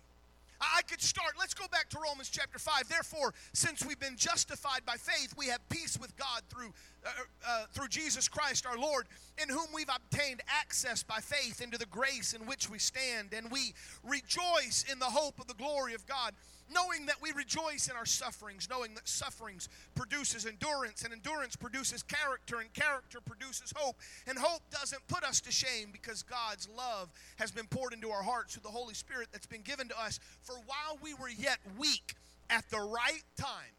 I 0.59 0.81
could 0.89 1.01
start. 1.01 1.33
Let's 1.37 1.53
go 1.53 1.65
back 1.71 1.89
to 1.89 1.99
Romans 1.99 2.29
chapter 2.29 2.57
5. 2.57 2.89
Therefore, 2.89 3.33
since 3.53 3.85
we've 3.85 3.99
been 3.99 4.15
justified 4.15 4.81
by 4.85 4.95
faith, 4.95 5.33
we 5.37 5.47
have 5.47 5.67
peace 5.69 5.99
with 5.99 6.15
God 6.17 6.41
through, 6.49 6.73
uh, 7.05 7.09
uh, 7.47 7.65
through 7.73 7.89
Jesus 7.89 8.27
Christ 8.27 8.65
our 8.65 8.77
Lord, 8.77 9.05
in 9.41 9.49
whom 9.49 9.67
we've 9.73 9.89
obtained 9.93 10.41
access 10.47 11.03
by 11.03 11.19
faith 11.19 11.61
into 11.61 11.77
the 11.77 11.85
grace 11.85 12.33
in 12.33 12.47
which 12.47 12.69
we 12.69 12.79
stand. 12.79 13.33
And 13.33 13.51
we 13.51 13.73
rejoice 14.03 14.85
in 14.91 14.97
the 14.99 15.05
hope 15.05 15.39
of 15.39 15.47
the 15.47 15.53
glory 15.53 15.93
of 15.93 16.05
God 16.07 16.33
knowing 16.73 17.05
that 17.05 17.21
we 17.21 17.31
rejoice 17.31 17.87
in 17.89 17.95
our 17.95 18.05
sufferings, 18.05 18.67
knowing 18.69 18.93
that 18.95 19.07
sufferings 19.07 19.69
produces 19.95 20.45
endurance, 20.45 21.03
and 21.03 21.13
endurance 21.13 21.55
produces 21.55 22.03
character, 22.03 22.59
and 22.59 22.71
character 22.73 23.19
produces 23.21 23.73
hope. 23.75 23.95
And 24.27 24.37
hope 24.37 24.61
doesn't 24.71 25.07
put 25.07 25.23
us 25.23 25.41
to 25.41 25.51
shame 25.51 25.89
because 25.91 26.23
God's 26.23 26.67
love 26.75 27.09
has 27.37 27.51
been 27.51 27.67
poured 27.67 27.93
into 27.93 28.09
our 28.09 28.23
hearts 28.23 28.53
through 28.53 28.63
the 28.63 28.77
Holy 28.77 28.93
Spirit 28.93 29.29
that's 29.31 29.47
been 29.47 29.61
given 29.61 29.87
to 29.89 29.99
us. 29.99 30.19
For 30.41 30.55
while 30.65 30.97
we 31.01 31.13
were 31.13 31.29
yet 31.29 31.59
weak, 31.77 32.15
at 32.49 32.69
the 32.69 32.79
right 32.79 33.23
time, 33.37 33.75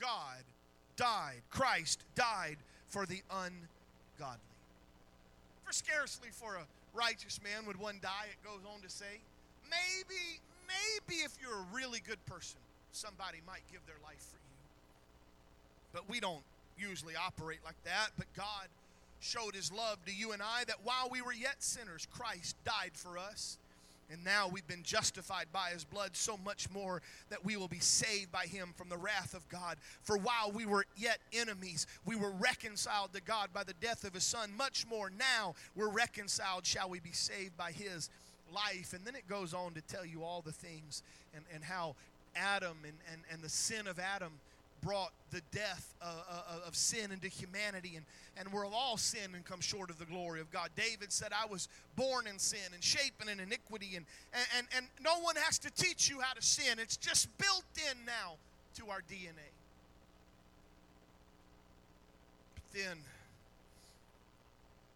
God 0.00 0.44
died, 0.96 1.42
Christ 1.50 2.04
died 2.14 2.58
for 2.86 3.06
the 3.06 3.22
ungodly. 3.30 4.40
For 5.64 5.72
scarcely 5.72 6.28
for 6.30 6.56
a 6.56 6.66
righteous 6.94 7.40
man 7.42 7.66
would 7.66 7.78
one 7.78 7.98
die, 8.00 8.26
it 8.30 8.46
goes 8.46 8.62
on 8.72 8.80
to 8.82 8.88
say. 8.88 9.20
Maybe, 9.68 10.40
maybe 10.68 11.20
if 11.22 11.32
you're 11.40 11.58
a 11.58 11.66
really 11.74 12.00
good 12.00 12.24
person, 12.26 12.58
somebody 12.92 13.38
might 13.46 13.62
give 13.70 13.84
their 13.86 14.00
life 14.04 14.20
for 14.20 14.36
you. 14.36 14.56
But 15.92 16.08
we 16.08 16.20
don't 16.20 16.42
usually 16.78 17.14
operate 17.16 17.60
like 17.64 17.82
that. 17.84 18.08
But 18.16 18.26
God 18.36 18.68
showed 19.20 19.54
his 19.54 19.72
love 19.72 20.04
to 20.06 20.14
you 20.14 20.32
and 20.32 20.42
I 20.42 20.64
that 20.64 20.84
while 20.84 21.08
we 21.10 21.22
were 21.22 21.32
yet 21.32 21.56
sinners, 21.62 22.06
Christ 22.12 22.56
died 22.64 22.92
for 22.94 23.18
us. 23.18 23.58
And 24.08 24.24
now 24.24 24.48
we've 24.48 24.66
been 24.68 24.84
justified 24.84 25.46
by 25.52 25.70
his 25.70 25.84
blood 25.84 26.10
so 26.12 26.38
much 26.44 26.70
more 26.70 27.02
that 27.28 27.44
we 27.44 27.56
will 27.56 27.66
be 27.66 27.80
saved 27.80 28.30
by 28.30 28.46
him 28.46 28.72
from 28.76 28.88
the 28.88 28.96
wrath 28.96 29.34
of 29.34 29.48
God. 29.48 29.78
For 30.02 30.16
while 30.16 30.52
we 30.54 30.64
were 30.64 30.86
yet 30.96 31.18
enemies, 31.32 31.88
we 32.04 32.14
were 32.14 32.30
reconciled 32.30 33.12
to 33.14 33.20
God 33.20 33.48
by 33.52 33.64
the 33.64 33.74
death 33.80 34.04
of 34.04 34.14
his 34.14 34.22
son. 34.22 34.56
Much 34.56 34.86
more 34.88 35.10
now 35.10 35.56
we're 35.74 35.88
reconciled, 35.88 36.64
shall 36.64 36.88
we 36.88 37.00
be 37.00 37.10
saved 37.10 37.56
by 37.56 37.72
his 37.72 38.08
life. 38.54 38.92
And 38.92 39.04
then 39.04 39.14
it 39.14 39.28
goes 39.28 39.54
on 39.54 39.72
to 39.74 39.80
tell 39.82 40.04
you 40.04 40.22
all 40.22 40.42
the 40.44 40.52
things 40.52 41.02
and, 41.34 41.44
and 41.54 41.62
how 41.64 41.94
Adam 42.34 42.76
and, 42.84 42.94
and, 43.12 43.22
and 43.32 43.42
the 43.42 43.48
sin 43.48 43.86
of 43.86 43.98
Adam 43.98 44.32
brought 44.82 45.12
the 45.30 45.40
death 45.52 45.94
of, 46.00 46.24
of, 46.28 46.68
of, 46.68 46.76
sin 46.76 47.10
into 47.10 47.28
humanity 47.28 47.94
and, 47.96 48.04
and 48.36 48.52
we're 48.52 48.66
all 48.66 48.96
sin 48.96 49.34
and 49.34 49.44
come 49.44 49.60
short 49.60 49.90
of 49.90 49.98
the 49.98 50.04
glory 50.04 50.40
of 50.40 50.50
god. 50.52 50.68
David 50.76 51.10
said 51.10 51.32
i 51.32 51.46
was 51.46 51.68
born 51.96 52.26
in 52.26 52.38
sin 52.38 52.60
and 52.74 52.84
shapen 52.84 53.28
in 53.28 53.40
iniquity 53.40 53.96
and, 53.96 54.04
and, 54.56 54.66
and 54.76 54.86
no 55.02 55.18
one 55.20 55.34
has 55.36 55.58
to 55.60 55.70
teach 55.70 56.10
you 56.10 56.20
how 56.20 56.34
to 56.34 56.42
sin. 56.42 56.78
It's 56.78 56.96
just 56.96 57.28
built 57.38 57.64
in 57.90 58.04
now 58.04 58.34
to 58.74 58.90
our 58.90 59.00
dna 59.10 59.48
but 62.54 62.78
then 62.78 62.98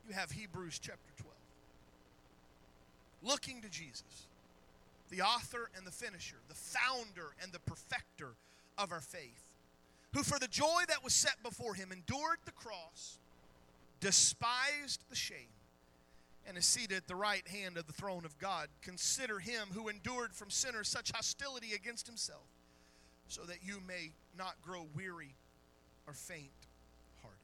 you 0.07 0.15
have 0.15 0.31
hebrews 0.31 0.79
chapter 0.79 1.11
12 1.23 1.30
looking 3.23 3.61
to 3.63 3.69
Jesus, 3.69 4.27
the 5.11 5.23
author 5.23 5.71
and 5.77 5.87
the 5.87 5.91
finisher, 5.91 6.37
the 6.49 6.55
founder 6.55 7.35
and 7.43 7.53
the 7.53 7.59
perfecter 7.61 8.35
of 8.79 8.93
our 8.93 9.01
faith, 9.01 9.45
who 10.15 10.23
for 10.23 10.39
the 10.39 10.49
joy 10.49 10.83
that 10.89 11.05
was 11.05 11.15
set 11.15 11.43
before 11.43 11.75
him 11.75 11.93
endured 11.93 12.39
the 12.45 12.53
cross, 12.53 13.19
despised 14.01 15.05
the 15.09 15.17
shame, 15.17 15.53
and 16.47 16.57
is 16.57 16.65
seated 16.65 16.97
at 16.97 17.07
the 17.07 17.15
right 17.15 17.47
hand 17.47 17.77
of 17.77 17.87
the 17.87 17.93
throne 17.93 18.25
of 18.25 18.39
God. 18.39 18.69
Consider 18.83 19.39
him 19.39 19.69
who 19.73 19.89
endured 19.89 20.35
from 20.35 20.51
sinners 20.51 20.89
such 20.89 21.13
hostility 21.13 21.75
against 21.75 22.07
himself, 22.07 22.47
so 23.29 23.43
that 23.43 23.59
you 23.63 23.79
may 23.87 24.13
not 24.37 24.55
grow 24.63 24.87
weary 24.97 25.35
or 26.07 26.15
faint 26.15 26.51
hearted. 27.23 27.39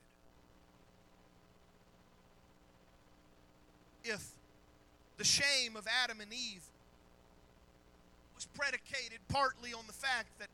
If 4.03 4.36
the 5.19 5.25
shame 5.25 5.77
of 5.77 5.87
Adam 6.05 6.21
and 6.21 6.33
Eve 6.33 6.63
was 8.35 8.47
predicated 8.55 9.19
partly 9.29 9.73
on 9.73 9.87
the 9.87 9.93
fact 9.93 10.29
that 10.39 10.49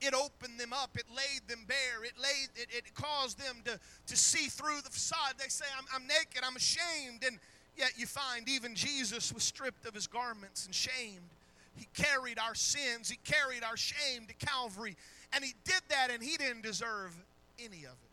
it 0.00 0.14
opened 0.14 0.58
them 0.58 0.72
up 0.72 0.90
it 0.94 1.04
laid 1.14 1.40
them 1.48 1.64
bare 1.66 2.04
it 2.04 2.14
laid 2.20 2.48
it, 2.56 2.68
it 2.72 2.94
caused 2.94 3.38
them 3.38 3.56
to, 3.64 3.78
to 4.06 4.16
see 4.16 4.48
through 4.48 4.80
the 4.82 4.90
facade. 4.90 5.34
They 5.38 5.48
say 5.48 5.66
I'm, 5.76 5.84
I'm 5.94 6.06
naked 6.06 6.42
i'm 6.44 6.56
ashamed 6.56 7.24
and 7.26 7.38
yet 7.76 7.92
you 7.96 8.06
find 8.06 8.48
even 8.48 8.74
jesus 8.74 9.32
was 9.32 9.42
stripped 9.42 9.86
of 9.86 9.94
his 9.94 10.06
garments 10.06 10.66
and 10.66 10.74
shamed. 10.74 11.28
He 11.76 11.86
carried 11.94 12.38
our 12.38 12.54
sins 12.54 13.10
he 13.10 13.18
carried 13.24 13.64
our 13.64 13.76
shame 13.76 14.26
to 14.26 14.46
calvary 14.46 14.96
and 15.32 15.44
he 15.44 15.54
did 15.64 15.82
that 15.88 16.10
and 16.10 16.22
he 16.22 16.36
didn't 16.36 16.62
deserve 16.62 17.14
any 17.58 17.84
of 17.84 17.92
it. 17.92 18.10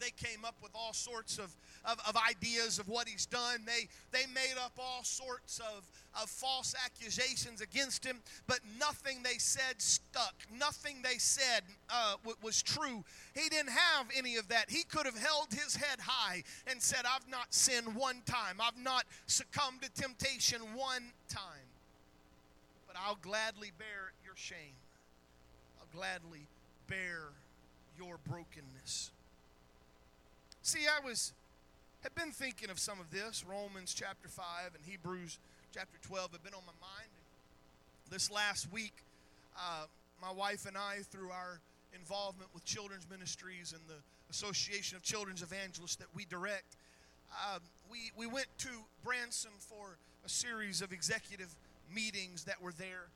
They 0.00 0.10
came 0.10 0.44
up 0.44 0.54
with 0.62 0.72
all 0.74 0.92
sorts 0.92 1.38
of, 1.38 1.54
of, 1.84 1.98
of, 2.08 2.16
ideas 2.16 2.78
of 2.78 2.88
what 2.88 3.08
he's 3.08 3.26
done. 3.26 3.64
They, 3.66 3.88
they 4.10 4.26
made 4.32 4.54
up 4.62 4.72
all 4.78 5.02
sorts 5.02 5.58
of, 5.58 5.88
of 6.20 6.28
false 6.28 6.74
accusations 6.84 7.60
against 7.60 8.04
him, 8.04 8.20
but 8.46 8.60
nothing 8.78 9.22
they 9.22 9.38
said 9.38 9.80
stuck. 9.80 10.34
Nothing 10.56 10.98
they 11.02 11.18
said 11.18 11.62
uh, 11.90 12.16
was 12.42 12.62
true. 12.62 13.04
He 13.34 13.48
didn't 13.48 13.70
have 13.70 14.06
any 14.16 14.36
of 14.36 14.48
that. 14.48 14.70
He 14.70 14.84
could 14.84 15.06
have 15.06 15.18
held 15.18 15.48
his 15.52 15.76
head 15.76 15.98
high 16.00 16.42
and 16.66 16.80
said, 16.80 17.00
I've 17.04 17.28
not 17.28 17.52
sinned 17.52 17.94
one 17.94 18.22
time, 18.26 18.60
I've 18.60 18.82
not 18.82 19.04
succumbed 19.26 19.82
to 19.82 19.90
temptation 19.90 20.60
one 20.74 21.02
time. 21.28 21.66
But 22.86 22.96
I'll 23.04 23.18
gladly 23.22 23.72
bear 23.78 24.12
your 24.24 24.36
shame, 24.36 24.76
I'll 25.80 25.98
gladly 25.98 26.46
bear 26.88 27.28
your 27.98 28.18
brokenness. 28.28 29.10
See, 30.62 30.86
I 30.86 31.04
was 31.04 31.32
had 32.02 32.14
been 32.16 32.32
thinking 32.32 32.68
of 32.68 32.78
some 32.78 32.98
of 32.98 33.10
this. 33.10 33.44
Romans 33.48 33.94
chapter 33.94 34.28
5 34.28 34.44
and 34.74 34.84
Hebrews 34.84 35.38
chapter 35.72 35.98
12 36.02 36.32
have 36.32 36.42
been 36.42 36.54
on 36.54 36.62
my 36.66 36.72
mind. 36.80 37.08
This 38.10 38.30
last 38.30 38.70
week, 38.72 38.92
uh, 39.56 39.86
my 40.20 40.32
wife 40.32 40.66
and 40.66 40.76
I, 40.76 40.98
through 41.10 41.30
our 41.30 41.60
involvement 41.94 42.50
with 42.52 42.64
children's 42.64 43.08
ministries 43.08 43.72
and 43.72 43.80
the 43.88 44.02
Association 44.30 44.96
of 44.96 45.02
Children's 45.02 45.42
Evangelists 45.42 45.96
that 45.96 46.08
we 46.12 46.24
direct, 46.24 46.76
uh, 47.30 47.60
we, 47.90 48.10
we 48.16 48.26
went 48.26 48.48
to 48.58 48.68
Branson 49.04 49.52
for 49.60 49.96
a 50.26 50.28
series 50.28 50.82
of 50.82 50.92
executive 50.92 51.54
meetings 51.94 52.44
that 52.44 52.60
were 52.60 52.72
there. 52.72 53.06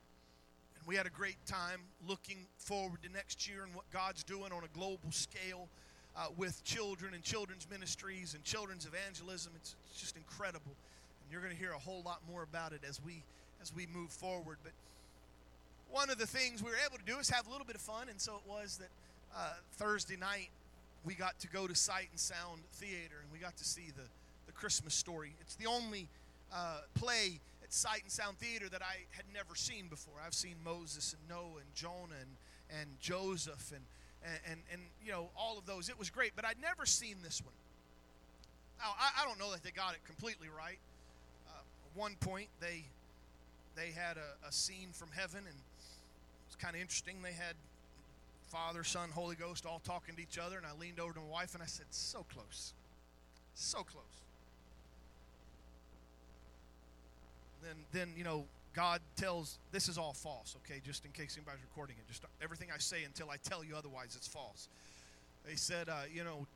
And 0.78 0.86
we 0.86 0.94
had 0.94 1.06
a 1.06 1.10
great 1.10 1.44
time 1.44 1.80
looking 2.06 2.46
forward 2.56 3.02
to 3.02 3.08
next 3.08 3.48
year 3.48 3.64
and 3.64 3.74
what 3.74 3.90
God's 3.92 4.22
doing 4.22 4.52
on 4.52 4.62
a 4.62 4.78
global 4.78 5.10
scale 5.10 5.68
uh, 6.16 6.26
with 6.36 6.62
children 6.64 7.14
and 7.14 7.22
children's 7.22 7.66
ministries 7.70 8.34
and 8.34 8.42
children's 8.44 8.86
evangelism. 8.86 9.52
It's, 9.56 9.74
it's 9.90 10.00
just 10.00 10.16
incredible, 10.16 10.72
and 10.72 11.30
you're 11.30 11.40
going 11.40 11.52
to 11.52 11.58
hear 11.58 11.72
a 11.72 11.78
whole 11.78 12.02
lot 12.04 12.20
more 12.30 12.42
about 12.42 12.72
it 12.72 12.80
as 12.88 13.00
we 13.04 13.22
as 13.60 13.74
we 13.74 13.86
move 13.86 14.10
forward. 14.10 14.58
But 14.62 14.72
one 15.90 16.10
of 16.10 16.18
the 16.18 16.26
things 16.26 16.62
we 16.62 16.70
were 16.70 16.76
able 16.86 16.98
to 16.98 17.04
do 17.04 17.18
is 17.18 17.30
have 17.30 17.46
a 17.46 17.50
little 17.50 17.66
bit 17.66 17.76
of 17.76 17.82
fun, 17.82 18.08
and 18.08 18.20
so 18.20 18.34
it 18.36 18.48
was 18.48 18.78
that 18.78 18.88
uh, 19.36 19.54
Thursday 19.72 20.16
night 20.16 20.50
we 21.04 21.14
got 21.14 21.38
to 21.40 21.48
go 21.48 21.66
to 21.66 21.74
Sight 21.74 22.08
and 22.10 22.20
Sound 22.20 22.62
Theater, 22.72 23.16
and 23.22 23.32
we 23.32 23.38
got 23.38 23.56
to 23.56 23.64
see 23.64 23.92
the 23.96 24.08
the 24.46 24.52
Christmas 24.52 24.94
story. 24.94 25.34
It's 25.40 25.56
the 25.56 25.66
only 25.66 26.08
uh, 26.52 26.80
play 26.94 27.40
at 27.62 27.72
Sight 27.72 28.02
and 28.02 28.10
Sound 28.10 28.38
Theater 28.38 28.68
that 28.68 28.82
I 28.82 29.04
had 29.10 29.24
never 29.34 29.54
seen 29.54 29.88
before. 29.88 30.14
I've 30.24 30.34
seen 30.34 30.54
Moses 30.64 31.14
and 31.14 31.28
Noah 31.28 31.60
and 31.60 31.74
Jonah 31.74 32.20
and, 32.20 32.80
and 32.80 32.88
Joseph 33.00 33.72
and 33.74 33.82
and, 34.24 34.40
and, 34.50 34.60
and, 34.72 34.82
you 35.04 35.12
know, 35.12 35.28
all 35.36 35.58
of 35.58 35.66
those. 35.66 35.88
It 35.88 35.98
was 35.98 36.10
great, 36.10 36.32
but 36.34 36.44
I'd 36.44 36.60
never 36.60 36.86
seen 36.86 37.16
this 37.22 37.42
one. 37.42 37.54
Now, 38.78 38.94
I, 38.98 39.22
I 39.22 39.26
don't 39.26 39.38
know 39.38 39.52
that 39.52 39.62
they 39.62 39.70
got 39.70 39.94
it 39.94 40.00
completely 40.04 40.48
right. 40.48 40.78
Uh, 41.48 41.60
one 41.94 42.16
point, 42.20 42.48
they 42.60 42.84
they 43.74 43.90
had 43.90 44.16
a, 44.16 44.48
a 44.48 44.52
scene 44.52 44.88
from 44.92 45.08
heaven, 45.14 45.40
and 45.40 45.48
it 45.48 46.46
was 46.48 46.56
kind 46.56 46.74
of 46.74 46.80
interesting. 46.80 47.16
They 47.22 47.32
had 47.32 47.54
Father, 48.48 48.84
Son, 48.84 49.10
Holy 49.10 49.36
Ghost 49.36 49.66
all 49.66 49.80
talking 49.84 50.16
to 50.16 50.22
each 50.22 50.38
other, 50.38 50.56
and 50.56 50.66
I 50.66 50.72
leaned 50.80 50.98
over 50.98 51.12
to 51.12 51.20
my 51.20 51.26
wife 51.26 51.54
and 51.54 51.62
I 51.62 51.66
said, 51.66 51.86
So 51.90 52.24
close. 52.32 52.72
So 53.54 53.78
close. 53.78 54.02
then 57.66 57.76
then 57.92 58.12
you 58.16 58.24
know 58.24 58.44
God 58.76 59.00
tells 59.16 59.58
this 59.72 59.88
is 59.88 59.96
all 59.96 60.12
false. 60.12 60.54
Okay, 60.58 60.82
just 60.84 61.06
in 61.06 61.10
case 61.10 61.36
anybody's 61.38 61.62
recording 61.62 61.96
it, 61.98 62.06
just 62.06 62.22
everything 62.42 62.68
I 62.72 62.78
say 62.78 63.04
until 63.04 63.30
I 63.30 63.38
tell 63.38 63.64
you 63.64 63.74
otherwise, 63.74 64.14
it's 64.14 64.28
false. 64.28 64.68
They 65.46 65.54
said, 65.54 65.88
uh, 65.88 66.02
you 66.12 66.24
know, 66.24 66.46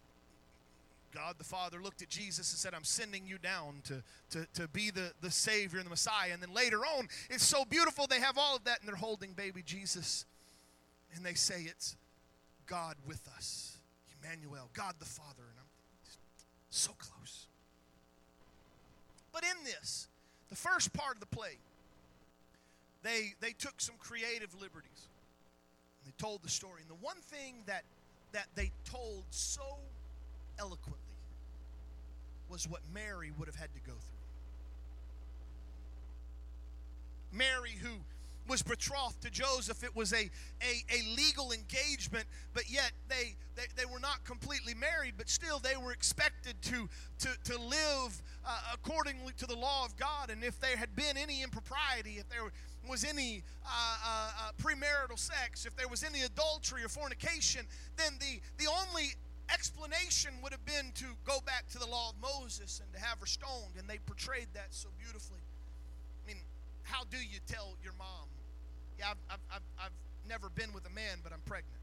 God 1.14 1.36
the 1.38 1.44
Father 1.44 1.78
looked 1.82 2.02
at 2.02 2.10
Jesus 2.10 2.52
and 2.52 2.58
said, 2.58 2.74
I'm 2.74 2.84
sending 2.84 3.26
you 3.26 3.38
down 3.38 3.76
to, 3.84 4.02
to, 4.32 4.46
to 4.52 4.68
be 4.68 4.90
the, 4.90 5.12
the 5.22 5.30
Savior 5.30 5.78
and 5.78 5.86
the 5.86 5.90
Messiah. 5.90 6.32
And 6.34 6.42
then 6.42 6.52
later 6.52 6.80
on, 6.80 7.08
it's 7.30 7.42
so 7.42 7.64
beautiful. 7.64 8.06
They 8.06 8.20
have 8.20 8.36
all 8.36 8.54
of 8.54 8.64
that 8.64 8.80
and 8.80 8.88
they're 8.88 8.96
holding 8.96 9.32
baby 9.32 9.62
Jesus. 9.64 10.26
And 11.16 11.24
they 11.24 11.34
say 11.34 11.62
it's 11.62 11.96
God 12.66 12.96
with 13.06 13.26
us, 13.34 13.78
Emmanuel, 14.22 14.68
God 14.74 14.94
the 14.98 15.06
Father. 15.06 15.42
And 15.48 15.58
I'm 15.58 15.70
so 16.68 16.92
close. 16.98 17.46
But 19.32 19.42
in 19.44 19.64
this, 19.64 20.06
the 20.50 20.56
first 20.56 20.92
part 20.92 21.14
of 21.14 21.20
the 21.20 21.26
play, 21.26 21.56
they, 23.02 23.34
they 23.40 23.52
took 23.52 23.80
some 23.80 23.94
creative 23.98 24.54
liberties. 24.60 25.08
They 26.04 26.12
told 26.18 26.42
the 26.42 26.48
story. 26.48 26.82
And 26.82 26.90
the 26.90 27.02
one 27.04 27.16
thing 27.16 27.62
that, 27.66 27.84
that 28.32 28.46
they 28.54 28.72
told 28.84 29.24
so 29.30 29.78
eloquently 30.58 30.98
was 32.48 32.68
what 32.68 32.80
Mary 32.92 33.30
would 33.38 33.46
have 33.46 33.56
had 33.56 33.72
to 33.74 33.80
go 33.80 33.92
through. 33.92 34.18
Mary, 37.32 37.72
who 37.80 37.90
was 38.50 38.62
betrothed 38.62 39.22
to 39.22 39.30
Joseph. 39.30 39.84
It 39.84 39.94
was 39.94 40.12
a, 40.12 40.28
a, 40.60 40.72
a 40.90 41.16
legal 41.16 41.52
engagement, 41.52 42.24
but 42.52 42.64
yet 42.68 42.90
they, 43.08 43.36
they, 43.54 43.66
they 43.76 43.84
were 43.84 44.00
not 44.00 44.24
completely 44.24 44.74
married, 44.74 45.14
but 45.16 45.28
still 45.28 45.60
they 45.60 45.76
were 45.76 45.92
expected 45.92 46.60
to, 46.62 46.88
to, 47.20 47.28
to 47.44 47.58
live 47.58 48.22
uh, 48.44 48.58
accordingly 48.74 49.32
to 49.38 49.46
the 49.46 49.54
law 49.54 49.84
of 49.84 49.96
God. 49.96 50.30
And 50.30 50.42
if 50.42 50.58
there 50.60 50.76
had 50.76 50.96
been 50.96 51.16
any 51.16 51.42
impropriety, 51.42 52.16
if 52.18 52.28
there 52.28 52.50
was 52.88 53.04
any 53.04 53.42
uh, 53.64 53.68
uh, 53.68 54.30
uh 54.38 54.50
premarital 54.62 55.18
sex, 55.18 55.66
if 55.66 55.76
there 55.76 55.88
was 55.88 56.02
any 56.02 56.22
adultery 56.22 56.84
or 56.84 56.88
fornication, 56.88 57.66
then 57.96 58.12
the, 58.18 58.40
the 58.62 58.70
only 58.70 59.14
explanation 59.52 60.32
would 60.42 60.52
have 60.52 60.64
been 60.64 60.92
to 60.94 61.06
go 61.24 61.38
back 61.44 61.68
to 61.68 61.78
the 61.78 61.86
law 61.86 62.10
of 62.10 62.16
Moses 62.20 62.80
and 62.82 62.92
to 62.94 63.00
have 63.00 63.18
her 63.20 63.26
stoned, 63.26 63.76
and 63.78 63.88
they 63.88 63.98
portrayed 64.06 64.48
that 64.54 64.68
so 64.70 64.88
beautifully. 64.98 65.40
I 66.24 66.28
mean, 66.28 66.38
how 66.82 67.04
do 67.10 67.18
you 67.18 67.40
tell 67.46 67.76
your 67.82 67.94
mom 67.98 68.28
yeah, 69.00 69.14
I've, 69.30 69.38
I've, 69.50 69.62
I've 69.80 69.96
never 70.28 70.50
been 70.50 70.74
with 70.74 70.86
a 70.86 70.90
man, 70.90 71.18
but 71.24 71.32
I'm 71.32 71.40
pregnant. 71.46 71.80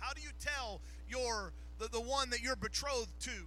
How 0.00 0.12
do 0.12 0.20
you 0.20 0.30
tell 0.40 0.80
your 1.08 1.52
the, 1.78 1.86
the 1.86 2.00
one 2.00 2.30
that 2.30 2.42
you're 2.42 2.56
betrothed 2.56 3.14
to? 3.20 3.46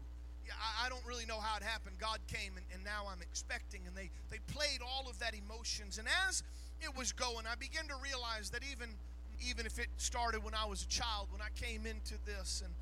I 0.83 0.89
don't 0.89 1.05
really 1.05 1.25
know 1.25 1.39
how 1.39 1.57
it 1.57 1.63
happened. 1.63 1.95
God 1.99 2.19
came, 2.27 2.53
and, 2.55 2.65
and 2.73 2.83
now 2.83 3.05
I'm 3.11 3.21
expecting. 3.21 3.81
And 3.87 3.95
they, 3.95 4.09
they 4.29 4.39
played 4.51 4.79
all 4.81 5.09
of 5.09 5.19
that 5.19 5.33
emotions. 5.33 5.97
And 5.97 6.07
as 6.27 6.43
it 6.81 6.95
was 6.95 7.11
going, 7.11 7.45
I 7.49 7.55
began 7.55 7.87
to 7.87 7.95
realize 8.03 8.49
that 8.51 8.61
even 8.71 8.89
even 9.49 9.65
if 9.65 9.77
it 9.77 9.87
started 9.97 10.43
when 10.43 10.53
I 10.53 10.65
was 10.65 10.83
a 10.83 10.87
child, 10.87 11.27
when 11.31 11.41
I 11.41 11.49
came 11.59 11.85
into 11.85 12.13
this, 12.25 12.61
and 12.63 12.73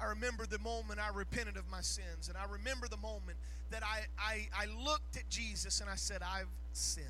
I 0.00 0.08
remember 0.10 0.46
the 0.46 0.60
moment 0.60 0.98
I 0.98 1.14
repented 1.14 1.56
of 1.56 1.68
my 1.68 1.82
sins, 1.82 2.28
and 2.28 2.38
I 2.38 2.50
remember 2.50 2.86
the 2.88 2.96
moment 2.96 3.36
that 3.70 3.82
I, 3.82 4.06
I, 4.16 4.48
I 4.56 4.66
looked 4.82 5.18
at 5.18 5.28
Jesus 5.28 5.80
and 5.80 5.90
I 5.90 5.96
said, 5.96 6.22
I've 6.22 6.48
sinned 6.72 7.06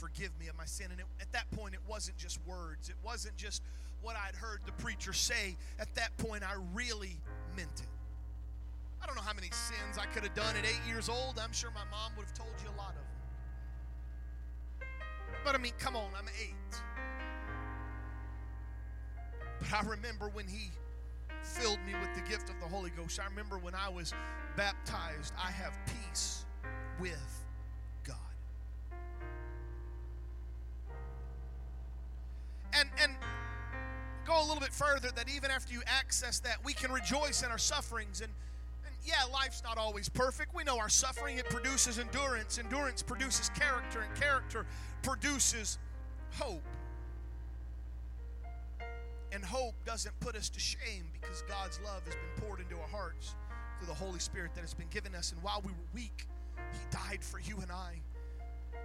forgive 0.00 0.30
me 0.40 0.48
of 0.48 0.56
my 0.56 0.64
sin. 0.64 0.86
And 0.90 0.98
it, 0.98 1.06
at 1.20 1.30
that 1.32 1.50
point, 1.50 1.74
it 1.74 1.80
wasn't 1.86 2.16
just 2.16 2.38
words, 2.46 2.88
it 2.88 2.96
wasn't 3.04 3.36
just 3.36 3.62
what 4.02 4.16
I'd 4.16 4.34
heard 4.34 4.60
the 4.64 4.72
preacher 4.72 5.12
say. 5.12 5.56
At 5.78 5.94
that 5.94 6.16
point, 6.16 6.42
I 6.42 6.54
really 6.72 7.18
meant 7.54 7.68
it. 7.76 7.88
I 9.02 9.06
don't 9.06 9.16
know 9.16 9.22
how 9.22 9.32
many 9.32 9.48
sins 9.50 9.98
I 9.98 10.06
could 10.06 10.22
have 10.22 10.34
done 10.34 10.56
at 10.56 10.64
eight 10.64 10.80
years 10.86 11.08
old. 11.08 11.38
I'm 11.42 11.52
sure 11.52 11.70
my 11.70 11.84
mom 11.90 12.12
would 12.16 12.26
have 12.26 12.34
told 12.34 12.52
you 12.62 12.68
a 12.68 12.76
lot 12.78 12.90
of 12.90 12.96
them. 12.96 14.88
But 15.44 15.54
I 15.54 15.58
mean, 15.58 15.72
come 15.78 15.96
on, 15.96 16.10
I'm 16.18 16.28
eight. 16.40 16.82
But 19.58 19.72
I 19.72 19.82
remember 19.88 20.30
when 20.32 20.46
he 20.46 20.70
filled 21.42 21.78
me 21.86 21.94
with 21.94 22.14
the 22.14 22.28
gift 22.28 22.50
of 22.50 22.60
the 22.60 22.66
Holy 22.66 22.90
Ghost. 22.90 23.18
I 23.18 23.24
remember 23.24 23.58
when 23.58 23.74
I 23.74 23.88
was 23.88 24.12
baptized, 24.56 25.32
I 25.42 25.50
have 25.50 25.78
peace 25.86 26.44
with 27.00 27.44
God. 28.04 28.16
and 32.72 32.88
and 33.02 33.12
go 34.26 34.38
a 34.38 34.44
little 34.44 34.60
bit 34.60 34.72
further 34.72 35.10
that 35.16 35.28
even 35.28 35.50
after 35.50 35.72
you 35.72 35.82
access 35.86 36.38
that, 36.40 36.62
we 36.64 36.72
can 36.72 36.92
rejoice 36.92 37.42
in 37.42 37.50
our 37.50 37.58
sufferings 37.58 38.20
and 38.20 38.32
yeah, 39.04 39.24
life's 39.32 39.62
not 39.62 39.78
always 39.78 40.08
perfect. 40.08 40.54
We 40.54 40.64
know 40.64 40.78
our 40.78 40.88
suffering 40.88 41.38
it 41.38 41.48
produces 41.48 41.98
endurance. 41.98 42.58
Endurance 42.58 43.02
produces 43.02 43.50
character 43.50 44.00
and 44.00 44.20
character 44.20 44.66
produces 45.02 45.78
hope. 46.32 46.62
And 49.32 49.44
hope 49.44 49.74
doesn't 49.86 50.18
put 50.20 50.34
us 50.36 50.48
to 50.50 50.60
shame 50.60 51.04
because 51.20 51.42
God's 51.48 51.78
love 51.84 52.02
has 52.04 52.14
been 52.14 52.46
poured 52.46 52.60
into 52.60 52.76
our 52.76 52.88
hearts 52.88 53.36
through 53.78 53.86
the 53.86 53.94
Holy 53.94 54.18
Spirit 54.18 54.54
that 54.54 54.62
has 54.62 54.74
been 54.74 54.88
given 54.90 55.14
us. 55.14 55.32
And 55.32 55.42
while 55.42 55.62
we 55.64 55.70
were 55.70 55.88
weak, 55.94 56.26
He 56.72 56.78
died 56.90 57.22
for 57.22 57.38
you 57.38 57.58
and 57.60 57.70
I. 57.70 58.00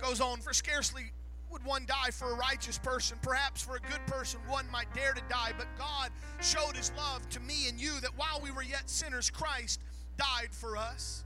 Goes 0.02 0.22
on, 0.22 0.40
for 0.40 0.54
scarcely 0.54 1.12
would 1.50 1.64
one 1.64 1.86
die 1.86 2.12
for 2.12 2.32
a 2.32 2.36
righteous 2.36 2.78
person? 2.78 3.18
Perhaps 3.22 3.62
for 3.62 3.76
a 3.76 3.80
good 3.80 4.06
person, 4.08 4.40
one 4.48 4.66
might 4.72 4.94
dare 4.94 5.14
to 5.14 5.22
die. 5.30 5.52
But 5.58 5.68
God 5.78 6.10
showed 6.42 6.76
his 6.76 6.92
love 6.98 7.28
to 7.30 7.40
me 7.40 7.68
and 7.70 7.80
you 7.80 8.00
that 8.02 8.18
while 8.18 8.40
we 8.42 8.52
were 8.52 8.64
yet 8.64 8.90
sinners, 8.90 9.30
Christ 9.30 9.80
died 10.18 10.50
for 10.52 10.78
us. 10.78 11.24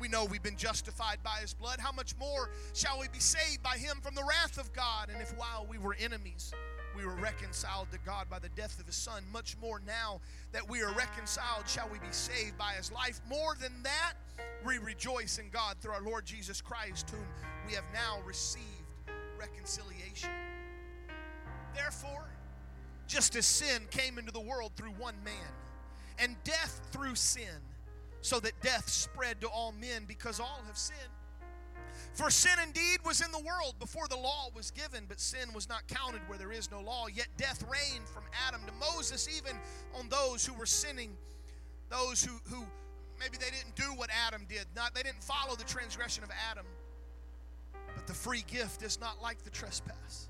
We 0.00 0.08
know 0.08 0.24
we've 0.24 0.42
been 0.42 0.56
justified 0.56 1.18
by 1.22 1.38
his 1.40 1.54
blood. 1.54 1.78
How 1.78 1.92
much 1.92 2.16
more 2.18 2.50
shall 2.74 2.98
we 2.98 3.06
be 3.08 3.20
saved 3.20 3.62
by 3.62 3.76
him 3.76 3.98
from 4.02 4.14
the 4.14 4.24
wrath 4.24 4.58
of 4.58 4.72
God? 4.72 5.10
And 5.12 5.20
if 5.22 5.36
while 5.36 5.66
we 5.68 5.78
were 5.78 5.94
enemies, 6.00 6.52
we 6.96 7.06
were 7.06 7.14
reconciled 7.14 7.90
to 7.92 7.98
God 8.04 8.28
by 8.28 8.38
the 8.38 8.48
death 8.50 8.80
of 8.80 8.86
his 8.86 8.96
son, 8.96 9.22
much 9.32 9.56
more 9.60 9.80
now 9.86 10.20
that 10.52 10.68
we 10.68 10.82
are 10.82 10.92
reconciled, 10.92 11.68
shall 11.68 11.88
we 11.90 11.98
be 12.00 12.10
saved 12.10 12.58
by 12.58 12.72
his 12.72 12.90
life. 12.90 13.20
More 13.28 13.54
than 13.60 13.72
that, 13.84 14.14
we 14.66 14.78
rejoice 14.78 15.38
in 15.38 15.48
God 15.50 15.76
through 15.80 15.92
our 15.92 16.02
Lord 16.02 16.26
Jesus 16.26 16.60
Christ, 16.60 17.10
whom 17.10 17.24
we 17.66 17.74
have 17.74 17.84
now 17.94 18.18
received 18.26 18.66
reconciliation. 19.38 20.30
Therefore, 21.74 22.28
just 23.06 23.36
as 23.36 23.46
sin 23.46 23.82
came 23.90 24.18
into 24.18 24.32
the 24.32 24.40
world 24.40 24.72
through 24.76 24.92
one 24.98 25.16
man, 25.24 25.52
and 26.18 26.36
death 26.44 26.80
through 26.90 27.14
sin, 27.14 27.60
so 28.22 28.40
that 28.40 28.58
death 28.62 28.88
spread 28.88 29.40
to 29.40 29.48
all 29.48 29.72
men 29.72 30.04
because 30.06 30.40
all 30.40 30.60
have 30.66 30.78
sinned. 30.78 30.98
For 32.14 32.30
sin 32.30 32.58
indeed 32.62 32.98
was 33.04 33.20
in 33.20 33.30
the 33.32 33.40
world 33.40 33.74
before 33.78 34.06
the 34.08 34.16
law 34.16 34.48
was 34.54 34.70
given, 34.70 35.04
but 35.08 35.20
sin 35.20 35.52
was 35.54 35.68
not 35.68 35.86
counted 35.88 36.20
where 36.26 36.38
there 36.38 36.52
is 36.52 36.70
no 36.70 36.80
law. 36.80 37.06
Yet 37.12 37.28
death 37.36 37.64
reigned 37.64 38.08
from 38.08 38.24
Adam 38.46 38.60
to 38.66 38.72
Moses, 38.72 39.28
even 39.36 39.56
on 39.98 40.08
those 40.08 40.44
who 40.46 40.54
were 40.54 40.66
sinning, 40.66 41.16
those 41.90 42.24
who, 42.24 42.32
who 42.48 42.64
maybe 43.18 43.38
they 43.38 43.50
didn't 43.50 43.76
do 43.76 43.94
what 43.96 44.10
Adam 44.26 44.46
did, 44.48 44.66
not 44.76 44.94
they 44.94 45.02
didn't 45.02 45.22
follow 45.22 45.56
the 45.56 45.64
transgression 45.64 46.22
of 46.22 46.30
Adam. 46.50 46.66
But 47.94 48.06
the 48.06 48.14
free 48.14 48.44
gift 48.46 48.82
is 48.82 49.00
not 49.00 49.22
like 49.22 49.42
the 49.42 49.50
trespass. 49.50 50.28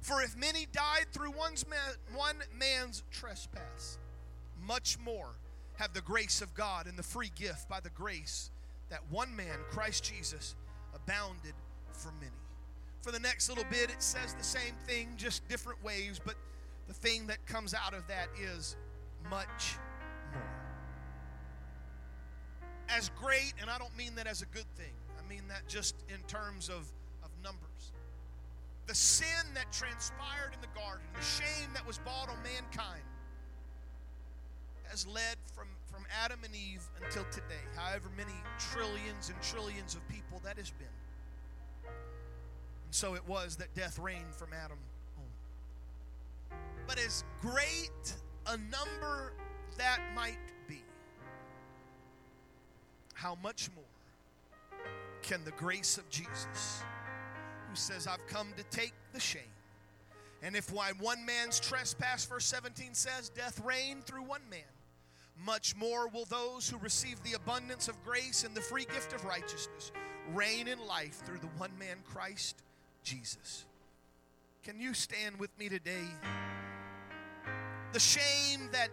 For 0.00 0.22
if 0.22 0.36
many 0.36 0.66
died 0.72 1.06
through 1.12 1.32
one's 1.32 1.68
man, 1.68 1.78
one 2.14 2.36
man's 2.58 3.02
trespass, 3.10 3.98
much 4.66 4.98
more 4.98 5.34
have 5.80 5.94
the 5.94 6.02
grace 6.02 6.42
of 6.42 6.52
God 6.52 6.86
and 6.86 6.98
the 6.98 7.02
free 7.02 7.30
gift 7.34 7.66
by 7.66 7.80
the 7.80 7.88
grace 7.90 8.50
that 8.90 9.00
one 9.08 9.34
man, 9.34 9.56
Christ 9.70 10.04
Jesus, 10.04 10.54
abounded 10.94 11.54
for 11.92 12.12
many. 12.20 12.32
For 13.00 13.12
the 13.12 13.18
next 13.18 13.48
little 13.48 13.64
bit, 13.70 13.88
it 13.88 14.02
says 14.02 14.34
the 14.34 14.44
same 14.44 14.74
thing, 14.86 15.08
just 15.16 15.46
different 15.48 15.82
ways, 15.82 16.20
but 16.22 16.34
the 16.86 16.92
thing 16.92 17.26
that 17.28 17.46
comes 17.46 17.72
out 17.72 17.94
of 17.94 18.06
that 18.08 18.28
is 18.38 18.76
much 19.30 19.76
more. 20.34 20.42
As 22.90 23.10
great, 23.18 23.54
and 23.58 23.70
I 23.70 23.78
don't 23.78 23.96
mean 23.96 24.14
that 24.16 24.26
as 24.26 24.42
a 24.42 24.46
good 24.46 24.68
thing, 24.76 24.92
I 25.18 25.26
mean 25.30 25.44
that 25.48 25.66
just 25.66 25.94
in 26.10 26.20
terms 26.26 26.68
of, 26.68 26.92
of 27.22 27.30
numbers. 27.42 27.92
The 28.86 28.94
sin 28.94 29.54
that 29.54 29.72
transpired 29.72 30.52
in 30.52 30.60
the 30.60 30.78
garden, 30.78 31.06
the 31.16 31.24
shame 31.24 31.70
that 31.72 31.86
was 31.86 31.96
brought 31.98 32.28
on 32.28 32.36
mankind, 32.42 33.02
has 34.90 35.06
led 35.06 35.36
from, 35.54 35.68
from 35.86 36.04
Adam 36.24 36.40
and 36.44 36.54
Eve 36.54 36.82
until 37.02 37.24
today, 37.30 37.62
however 37.76 38.10
many 38.16 38.32
trillions 38.58 39.28
and 39.28 39.40
trillions 39.40 39.94
of 39.94 40.06
people 40.08 40.40
that 40.44 40.58
has 40.58 40.70
been. 40.70 40.86
And 41.84 42.94
so 42.94 43.14
it 43.14 43.22
was 43.26 43.56
that 43.56 43.72
death 43.74 43.98
reigned 43.98 44.34
from 44.34 44.50
Adam. 44.52 44.78
But 46.86 46.98
as 46.98 47.22
great 47.40 48.14
a 48.48 48.56
number 48.56 49.32
that 49.78 50.00
might 50.12 50.38
be, 50.66 50.82
how 53.14 53.36
much 53.42 53.70
more 53.76 53.84
can 55.22 55.44
the 55.44 55.52
grace 55.52 55.98
of 55.98 56.10
Jesus, 56.10 56.82
who 57.68 57.76
says, 57.76 58.08
I've 58.08 58.26
come 58.26 58.48
to 58.56 58.64
take 58.76 58.94
the 59.12 59.20
shame. 59.20 59.42
And 60.42 60.56
if 60.56 60.72
why 60.72 60.92
one 60.98 61.24
man's 61.24 61.60
trespass, 61.60 62.24
verse 62.24 62.46
17 62.46 62.94
says, 62.94 63.28
death 63.28 63.60
reigned 63.64 64.04
through 64.04 64.22
one 64.22 64.42
man, 64.50 64.60
much 65.44 65.76
more 65.76 66.08
will 66.08 66.26
those 66.26 66.68
who 66.68 66.76
receive 66.78 67.22
the 67.22 67.34
abundance 67.34 67.88
of 67.88 68.02
grace 68.04 68.44
and 68.44 68.54
the 68.54 68.60
free 68.60 68.84
gift 68.84 69.12
of 69.12 69.24
righteousness 69.24 69.92
reign 70.34 70.68
in 70.68 70.78
life 70.86 71.22
through 71.24 71.38
the 71.38 71.48
one 71.58 71.70
man 71.78 71.96
Christ 72.04 72.62
Jesus. 73.02 73.66
Can 74.62 74.78
you 74.80 74.94
stand 74.94 75.38
with 75.38 75.50
me 75.58 75.68
today? 75.68 76.04
The 77.92 78.00
shame 78.00 78.68
that 78.72 78.88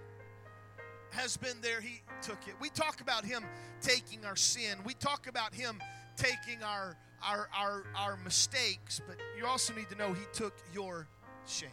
has 1.11 1.37
been 1.37 1.59
there, 1.61 1.81
he 1.81 2.01
took 2.21 2.47
it. 2.47 2.55
We 2.59 2.69
talk 2.69 3.01
about 3.01 3.25
him 3.25 3.43
taking 3.81 4.25
our 4.25 4.35
sin. 4.35 4.77
We 4.85 4.93
talk 4.93 5.27
about 5.27 5.53
him 5.53 5.79
taking 6.15 6.63
our 6.63 6.97
our 7.23 7.49
our, 7.55 7.83
our 7.95 8.17
mistakes, 8.23 9.01
but 9.05 9.17
you 9.37 9.45
also 9.45 9.73
need 9.73 9.89
to 9.89 9.95
know 9.95 10.13
he 10.13 10.25
took 10.33 10.53
your 10.73 11.07
shame. 11.45 11.69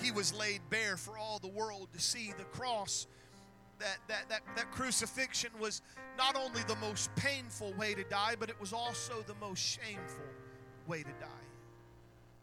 He 0.00 0.10
was 0.10 0.34
laid 0.34 0.60
bare 0.70 0.96
for 0.96 1.18
all 1.18 1.38
the 1.38 1.48
world 1.48 1.88
to 1.92 2.00
see. 2.00 2.32
The 2.36 2.44
cross, 2.44 3.06
that, 3.78 3.98
that, 4.08 4.28
that, 4.28 4.42
that 4.56 4.70
crucifixion 4.72 5.50
was 5.60 5.82
not 6.18 6.36
only 6.36 6.62
the 6.66 6.76
most 6.76 7.14
painful 7.16 7.72
way 7.74 7.94
to 7.94 8.04
die, 8.04 8.34
but 8.38 8.48
it 8.50 8.60
was 8.60 8.72
also 8.72 9.24
the 9.26 9.34
most 9.40 9.60
shameful 9.60 10.24
way 10.86 11.02
to 11.02 11.10
die. 11.20 11.26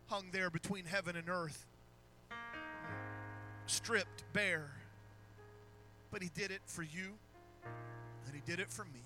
Hung 0.08 0.26
there 0.32 0.50
between 0.50 0.86
heaven 0.86 1.16
and 1.16 1.30
earth, 1.30 1.66
stripped 3.66 4.24
bare. 4.34 4.72
But 6.12 6.22
he 6.22 6.30
did 6.36 6.52
it 6.52 6.62
for 6.66 6.84
you, 6.84 7.14
and 8.26 8.36
he 8.36 8.42
did 8.46 8.60
it 8.60 8.70
for 8.70 8.86
me. 8.86 9.02